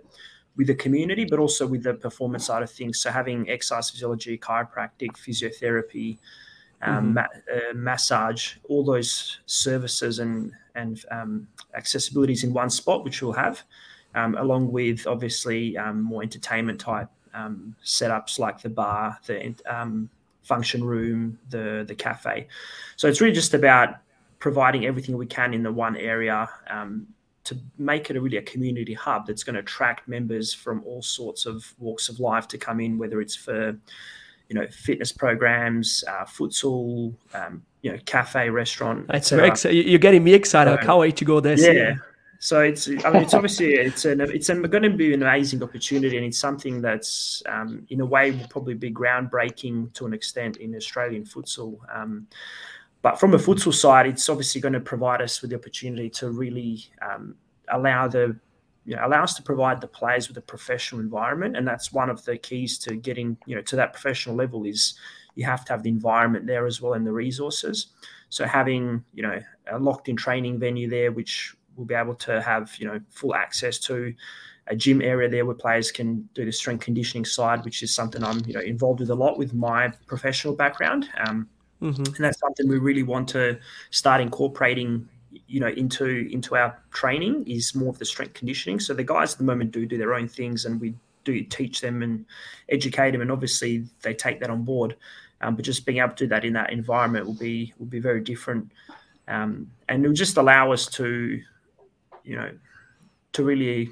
[0.55, 2.99] with the community, but also with the performance side of things.
[2.99, 6.17] So having exercise physiology, chiropractic, physiotherapy,
[6.81, 7.13] um, mm-hmm.
[7.13, 7.21] ma-
[7.53, 13.63] uh, massage, all those services and and um, accessibilities in one spot, which we'll have,
[14.15, 20.09] um, along with obviously um, more entertainment type um, setups like the bar, the um,
[20.43, 22.47] function room, the the cafe.
[22.95, 23.95] So it's really just about
[24.39, 26.47] providing everything we can in the one area
[27.49, 31.01] to make it a really a community hub that's going to attract members from all
[31.01, 33.75] sorts of walks of life to come in, whether it's for
[34.49, 39.07] you know fitness programs, uh, futsal, um, you know cafe, restaurant.
[39.07, 40.71] That's very You're getting me excited.
[40.71, 41.57] So, I can't wait to go there.
[41.57, 41.95] Yeah.
[42.41, 46.15] So it's I mean it's obviously it's an it's going to be an amazing opportunity
[46.15, 50.57] and it's something that's um, in a way will probably be groundbreaking to an extent
[50.57, 51.77] in Australian futsal.
[51.93, 52.27] Um,
[53.01, 56.31] but from a futsal side, it's obviously going to provide us with the opportunity to
[56.31, 57.35] really um,
[57.67, 58.37] allow the
[58.85, 62.09] you know, allow us to provide the players with a professional environment, and that's one
[62.09, 64.95] of the keys to getting you know to that professional level is
[65.35, 67.87] you have to have the environment there as well and the resources.
[68.29, 69.39] So having you know
[69.71, 73.79] a locked-in training venue there, which we'll be able to have you know full access
[73.79, 74.13] to
[74.67, 78.23] a gym area there where players can do the strength conditioning side, which is something
[78.23, 81.09] I'm you know involved with a lot with my professional background.
[81.17, 81.49] Um,
[81.81, 82.03] Mm-hmm.
[82.03, 83.57] And that's something we really want to
[83.91, 85.07] start incorporating,
[85.49, 88.79] you know, into into our training is more of the strength conditioning.
[88.79, 90.93] So the guys at the moment do do their own things, and we
[91.23, 92.25] do teach them and
[92.69, 94.95] educate them, and obviously they take that on board.
[95.41, 97.99] Um, but just being able to do that in that environment will be will be
[97.99, 98.71] very different,
[99.27, 101.41] um, and it'll just allow us to,
[102.23, 102.51] you know,
[103.33, 103.89] to really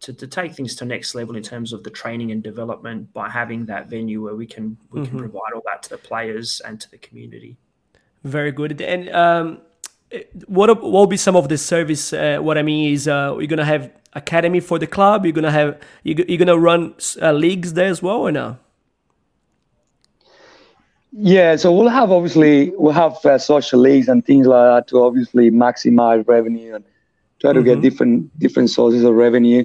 [0.00, 3.28] to, to take things to next level in terms of the training and development by
[3.28, 5.10] having that venue where we can we mm-hmm.
[5.10, 7.58] can provide all that to the players and to the community.
[8.24, 8.80] Very good.
[8.80, 9.60] And um,
[10.46, 12.12] what what will be some of the service?
[12.12, 15.24] Uh, what I mean is, uh, you're gonna have academy for the club.
[15.24, 18.58] You're gonna have you, you're gonna run uh, leagues there as well, or no?
[21.12, 25.02] Yeah, so we'll have obviously we'll have uh, social leagues and things like that to
[25.02, 26.84] obviously maximize revenue and
[27.40, 27.68] try to mm-hmm.
[27.68, 29.64] get different different sources of revenue.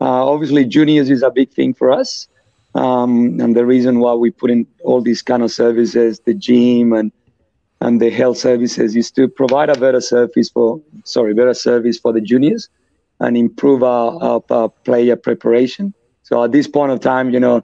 [0.00, 2.28] Uh, obviously, juniors is a big thing for us.
[2.74, 6.92] Um, and the reason why we put in all these kind of services, the gym
[6.92, 7.12] and
[7.84, 12.14] and the health services, is to provide a better service for sorry, better service for
[12.14, 12.70] the juniors,
[13.20, 15.92] and improve our, our, our player preparation.
[16.22, 17.62] So at this point of time, you know,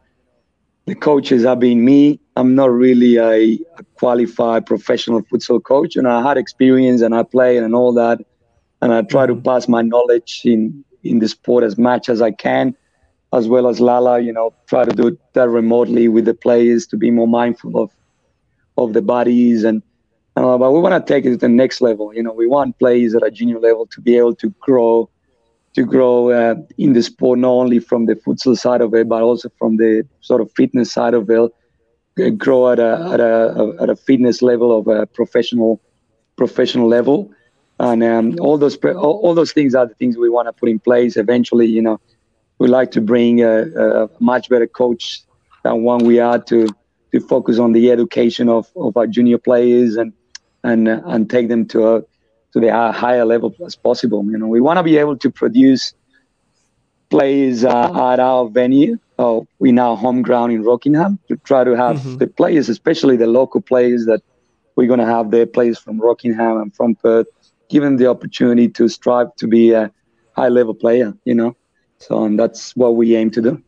[0.84, 2.20] the coaches have been me.
[2.36, 7.22] I'm not really a, a qualified professional futsal coach, and I had experience and I
[7.22, 8.18] play and all that,
[8.82, 9.42] and I try to mm-hmm.
[9.42, 12.76] pass my knowledge in in the sport as much as I can,
[13.32, 14.20] as well as Lala.
[14.20, 17.90] You know, try to do that remotely with the players to be more mindful of
[18.76, 19.82] of the bodies and.
[20.36, 22.14] Uh, but we want to take it to the next level.
[22.14, 25.10] You know, we want players at a junior level to be able to grow,
[25.74, 29.22] to grow uh, in the sport not only from the futsal side of it, but
[29.22, 31.52] also from the sort of fitness side of it.
[32.36, 35.80] Grow at a at a at a fitness level of a professional
[36.36, 37.30] professional level
[37.80, 40.68] and um, all those all, all, those things are the things we want to put
[40.68, 41.16] in place.
[41.16, 41.98] Eventually, you know,
[42.58, 45.22] we like to bring a, a, much better coach
[45.64, 46.68] than one we are to
[47.12, 50.12] to focus on the education of, of our junior players and
[50.64, 52.02] and uh, and take them to a
[52.52, 54.24] to the higher level as possible.
[54.24, 55.94] You know, we want to be able to produce
[57.08, 61.76] players uh, at our venue, or in our home ground in Rockingham, to try to
[61.76, 62.16] have mm-hmm.
[62.16, 64.22] the players, especially the local players that
[64.76, 67.26] we're going to have the players from Rockingham and from Perth
[67.68, 69.90] given the opportunity to strive to be a
[70.32, 71.56] high level player, you know.
[71.98, 73.62] So and that's what we aim to do.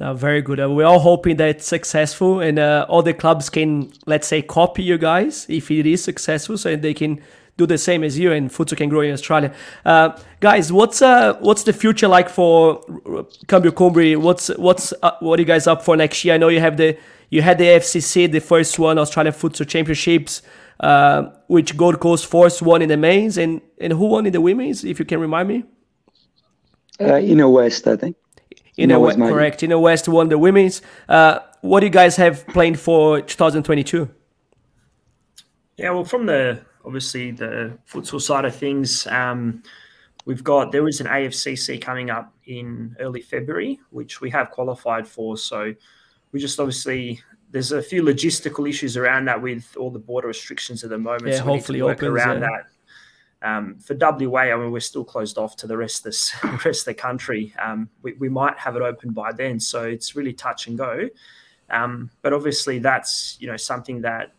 [0.00, 0.58] Uh, very good.
[0.58, 4.42] Uh, we're all hoping that it's successful and uh, all the clubs can, let's say,
[4.42, 7.20] copy you guys if it is successful, so they can
[7.58, 9.52] do the same as you and futsal can grow in Australia.
[9.84, 12.80] Uh, guys, what's uh, what's the future like for
[13.46, 14.18] Câmbio Cumbre?
[14.18, 16.34] What's what's uh, what are you guys up for next year?
[16.34, 16.96] I know you have the
[17.28, 20.42] you had the FCC, the first one, Australian Futsal Championships,
[21.46, 24.84] which Gold Coast Force won in the mains, and and who won in the women's?
[24.84, 25.64] If you can remind me.
[27.00, 28.16] Uh, Inner West, I think.
[28.76, 29.62] Inner West, correct.
[29.62, 30.82] Inner West won the women's.
[31.08, 34.08] Uh, what do you guys have planned for 2022?
[35.76, 39.62] Yeah, well, from the obviously the futsal side of things, um,
[40.24, 45.06] we've got there is an AFCC coming up in early February, which we have qualified
[45.06, 45.36] for.
[45.36, 45.74] So
[46.32, 47.20] we just obviously
[47.50, 51.28] there's a few logistical issues around that with all the border restrictions at the moment.
[51.28, 52.48] Yeah, so hopefully work opens, around yeah.
[52.48, 52.66] that.
[53.42, 56.82] Um, for WA, I mean, we're still closed off to the rest of the rest
[56.82, 57.52] of the country.
[57.60, 61.08] Um, we, we, might have it open by then, so it's really touch and go.
[61.68, 64.34] Um, but obviously, that's you know something that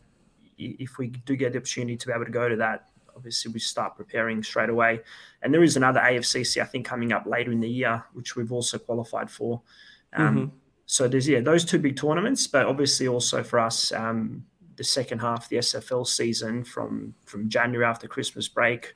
[0.56, 3.60] if we do get the opportunity to be able to go to that, obviously we
[3.60, 5.00] start preparing straight away.
[5.42, 8.52] And there is another AFCC, I think, coming up later in the year, which we've
[8.52, 9.60] also qualified for.
[10.12, 10.56] Um, mm-hmm.
[10.86, 14.44] So there's yeah those two big tournaments, but obviously also for us um,
[14.76, 18.94] the second half of the SFL season from from January after Christmas break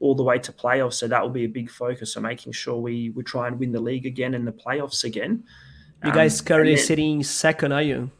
[0.00, 0.94] all the way to playoffs.
[0.94, 3.72] So that will be a big focus on making sure we we try and win
[3.72, 5.44] the league again and the playoffs again.
[6.04, 8.10] You guys um, currently then, sitting second, are you?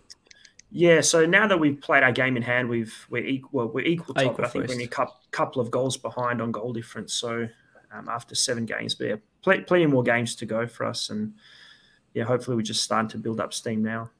[0.70, 3.68] Yeah, so now that we've played our game in hand, we've we're equal.
[3.68, 4.24] We're equal top.
[4.24, 7.14] Equal I think we we're a couple, couple of goals behind on goal difference.
[7.14, 7.48] So
[7.92, 11.34] um, after seven games, but yeah, plenty more games to go for us, and
[12.14, 14.10] yeah, hopefully we're just starting to build up steam now.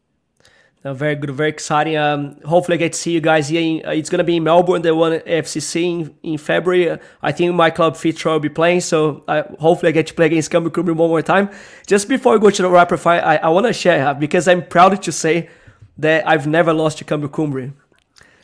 [0.82, 1.98] No, very good, very exciting.
[1.98, 3.60] Um, hopefully, I get to see you guys here.
[3.60, 6.88] In, uh, it's gonna be in Melbourne, the one FCC in, in February.
[6.88, 10.14] Uh, I think my club Fitzroy will be playing, so uh, hopefully I get to
[10.14, 11.50] play against Cumbre one more time.
[11.86, 14.48] Just before we go to the rapid fire, I, I want to share uh, because
[14.48, 15.50] I'm proud to say
[15.98, 17.74] that I've never lost to Câmbio Cumbre.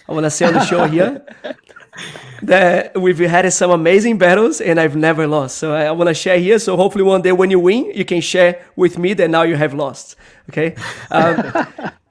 [0.07, 1.24] I want to say on the show here
[2.43, 5.57] that we've had some amazing battles and I've never lost.
[5.57, 6.59] So I want to share here.
[6.59, 9.57] So hopefully one day when you win, you can share with me that now you
[9.57, 10.16] have lost.
[10.51, 10.76] Okay.
[11.11, 11.66] Um,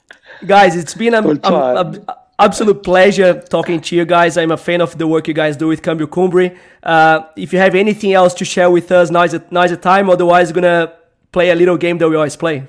[0.46, 2.06] guys, it's been an
[2.38, 4.38] absolute pleasure talking to you guys.
[4.38, 6.52] I'm a fan of the work you guys do with Câmbio Cumbre.
[6.84, 10.10] Uh, if you have anything else to share with us, now's the, now's the time.
[10.10, 10.94] Otherwise, we're going to
[11.32, 12.68] play a little game that we always play.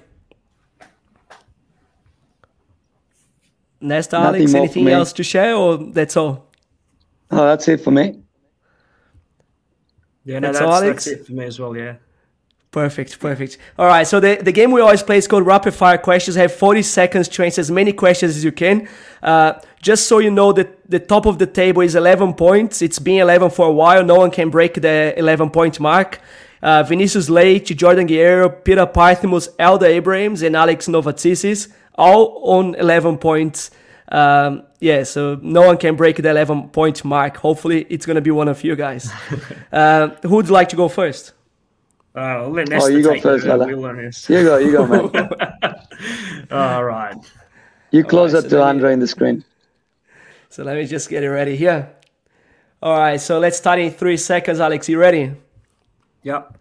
[3.80, 6.50] Nesta, Alex, anything else to share, or that's all?
[7.30, 8.20] Oh, that's it for me.
[10.24, 11.04] Yeah, no, that's, that's, all, Alex?
[11.04, 11.76] that's it for me as well.
[11.76, 11.96] Yeah.
[12.76, 13.56] Perfect, perfect.
[13.78, 16.36] All right, so the, the game we always play is called Rapid Fire Questions.
[16.36, 18.86] I have 40 seconds to answer as many questions as you can.
[19.22, 22.82] Uh, just so you know that the top of the table is 11 points.
[22.82, 24.04] It's been 11 for a while.
[24.04, 26.20] No one can break the 11 point mark.
[26.60, 33.16] Uh, Vinicius Leite, Jordan Guerrero, Peter Parthimos, Elder Abrams, and Alex Novatsis all on 11
[33.16, 33.70] points.
[34.12, 37.38] Um, yeah, so no one can break the 11 point mark.
[37.38, 39.10] Hopefully, it's going to be one of you guys.
[39.72, 41.32] uh, who would like to go first?
[42.16, 43.66] Uh, let oh, you go first, fella.
[43.68, 45.10] You go, you go, man.
[46.50, 47.14] All right.
[47.90, 49.44] You close right, so to Andre in the screen.
[50.48, 51.92] So let me just get it ready here.
[52.82, 54.60] All right, so let's start in three seconds.
[54.60, 55.32] Alex, you ready?
[56.22, 56.58] Yep.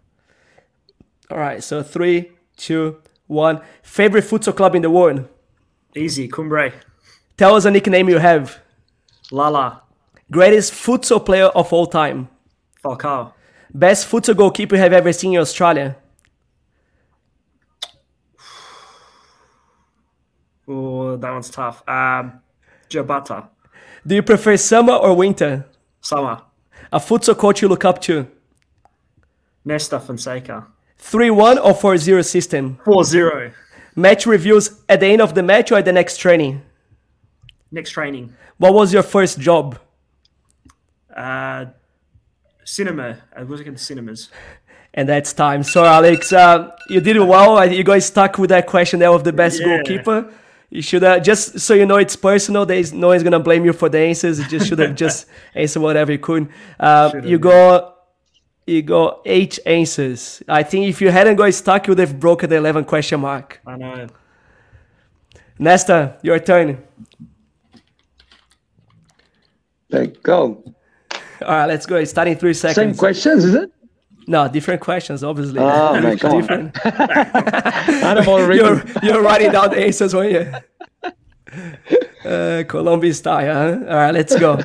[1.30, 3.62] All right, so three, two, one.
[3.82, 5.26] Favorite futsal club in the world?
[5.94, 6.72] Easy, Cumbre.
[7.38, 8.60] Tell us a nickname you have.
[9.30, 9.82] Lala.
[10.30, 12.28] Greatest futsal player of all time?
[12.84, 13.32] Falcao.
[13.76, 15.96] Best futsal goalkeeper you have ever seen in Australia?
[20.66, 21.86] Oh, that one's tough.
[21.86, 22.40] Um,
[22.88, 23.48] Jabata.
[24.06, 25.66] Do you prefer summer or winter?
[26.00, 26.40] Summer.
[26.90, 28.26] A futsal coach you look up to?
[29.62, 30.68] Nesta Fonseca.
[30.96, 32.78] 3 1 or 4 0 system?
[32.82, 33.52] 4 0.
[33.94, 36.62] Match reviews at the end of the match or at the next training?
[37.70, 38.32] Next training.
[38.56, 39.78] What was your first job?
[41.14, 41.66] Uh,
[42.66, 43.18] cinema.
[43.34, 44.28] I was working in the cinemas.
[44.92, 45.62] And that's time.
[45.62, 47.70] So, Alex, uh, you did well.
[47.70, 49.66] You guys stuck with that question there of the best yeah.
[49.66, 50.32] goalkeeper.
[50.70, 52.66] You should have, just so you know, it's personal.
[52.66, 54.38] There's no one's gonna blame you for the answers.
[54.38, 56.48] You just should have just answered whatever you could.
[56.80, 57.96] Uh, you got
[58.66, 60.42] you got eight answers.
[60.48, 63.60] I think if you hadn't got stuck, you would have broken the 11 question mark.
[63.64, 64.08] I know.
[65.58, 66.82] Nesta, your turn.
[69.88, 70.75] Let go.
[71.42, 72.02] All right, let's go.
[72.04, 72.76] Starting three seconds.
[72.76, 73.70] Same questions, is it?
[74.26, 75.60] No, different questions, obviously.
[75.60, 76.40] Oh my god!
[76.40, 76.76] different.
[78.56, 80.52] you're, you're writing down the answers, were you?
[82.24, 83.86] Uh, Colombia style, huh?
[83.88, 84.58] All right, let's go.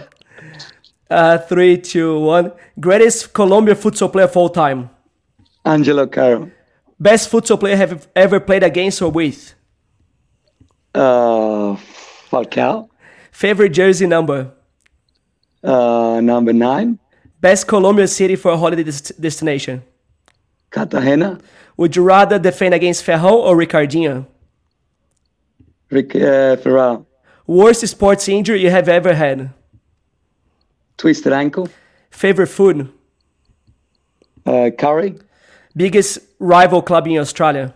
[1.09, 2.51] uh, three, two, one.
[2.79, 4.89] Greatest Colombian futsal player of all time.
[5.65, 6.49] Angellott Caro.
[6.99, 9.53] Best futsal player have ever played against or with.
[10.93, 11.75] Uh,
[12.29, 12.89] Falcao.
[13.31, 14.51] Favorite jersey number.
[15.63, 16.99] Uh, number nine.
[17.39, 19.83] Best Colombian city for a holiday des- destination.
[20.69, 21.39] Cartagena.
[21.77, 24.27] Would you rather defend against Ferrão or Ricardinho?
[25.89, 26.99] Rick uh.
[27.45, 29.51] Worst sports injury you have ever had.
[30.97, 31.67] Twisted ankle.
[32.09, 32.89] Favorite food.
[34.45, 35.15] Uh, curry.
[35.75, 37.73] Biggest rival club in Australia.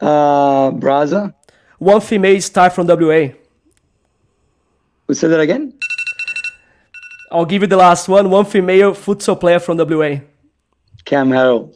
[0.00, 1.34] Uh, Braza.
[1.78, 3.28] One female star from WA.
[5.06, 5.74] We say that again.
[7.30, 8.30] I'll give you the last one.
[8.30, 10.20] One female futsal player from WA.
[11.04, 11.74] Cam Harrell.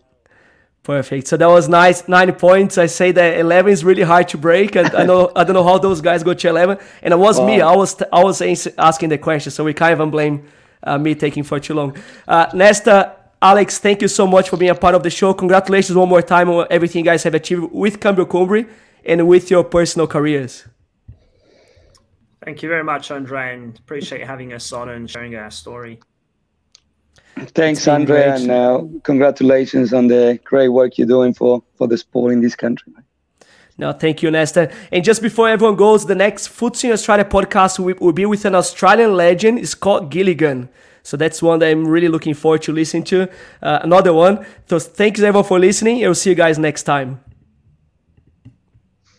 [0.83, 1.29] Perfect.
[1.29, 2.09] So that was nice.
[2.09, 2.79] Nine points.
[2.79, 4.75] I say that eleven is really hard to break.
[4.75, 6.79] And I know I don't know how those guys go to eleven.
[7.03, 7.61] And it was me.
[7.61, 8.41] I was I was
[8.79, 9.53] asking the question.
[9.53, 10.45] So we can't even blame
[10.83, 11.97] uh, me taking for too long.
[12.27, 15.35] Uh, Nesta, Alex, thank you so much for being a part of the show.
[15.35, 18.65] Congratulations one more time on everything you guys have achieved with Câmbio Cumbre
[19.05, 20.65] and with your personal careers.
[22.49, 26.01] Thank you very much, Andre, and appreciate having us on and sharing our story.
[27.49, 28.41] Thanks, Andre, great.
[28.41, 32.57] and uh, congratulations on the great work you're doing for, for the sport in this
[32.57, 32.95] country.
[33.77, 34.73] No, thank you, Nesta.
[34.91, 38.47] And just before everyone goes, the next Futsal in Australia podcast will, will be with
[38.47, 40.71] an Australian legend, Scott Gilligan.
[41.03, 43.29] So that's one that I'm really looking forward to listening to.
[43.61, 44.47] Uh, another one.
[44.71, 46.03] So thanks everyone for listening.
[46.03, 47.21] I'll see you guys next time.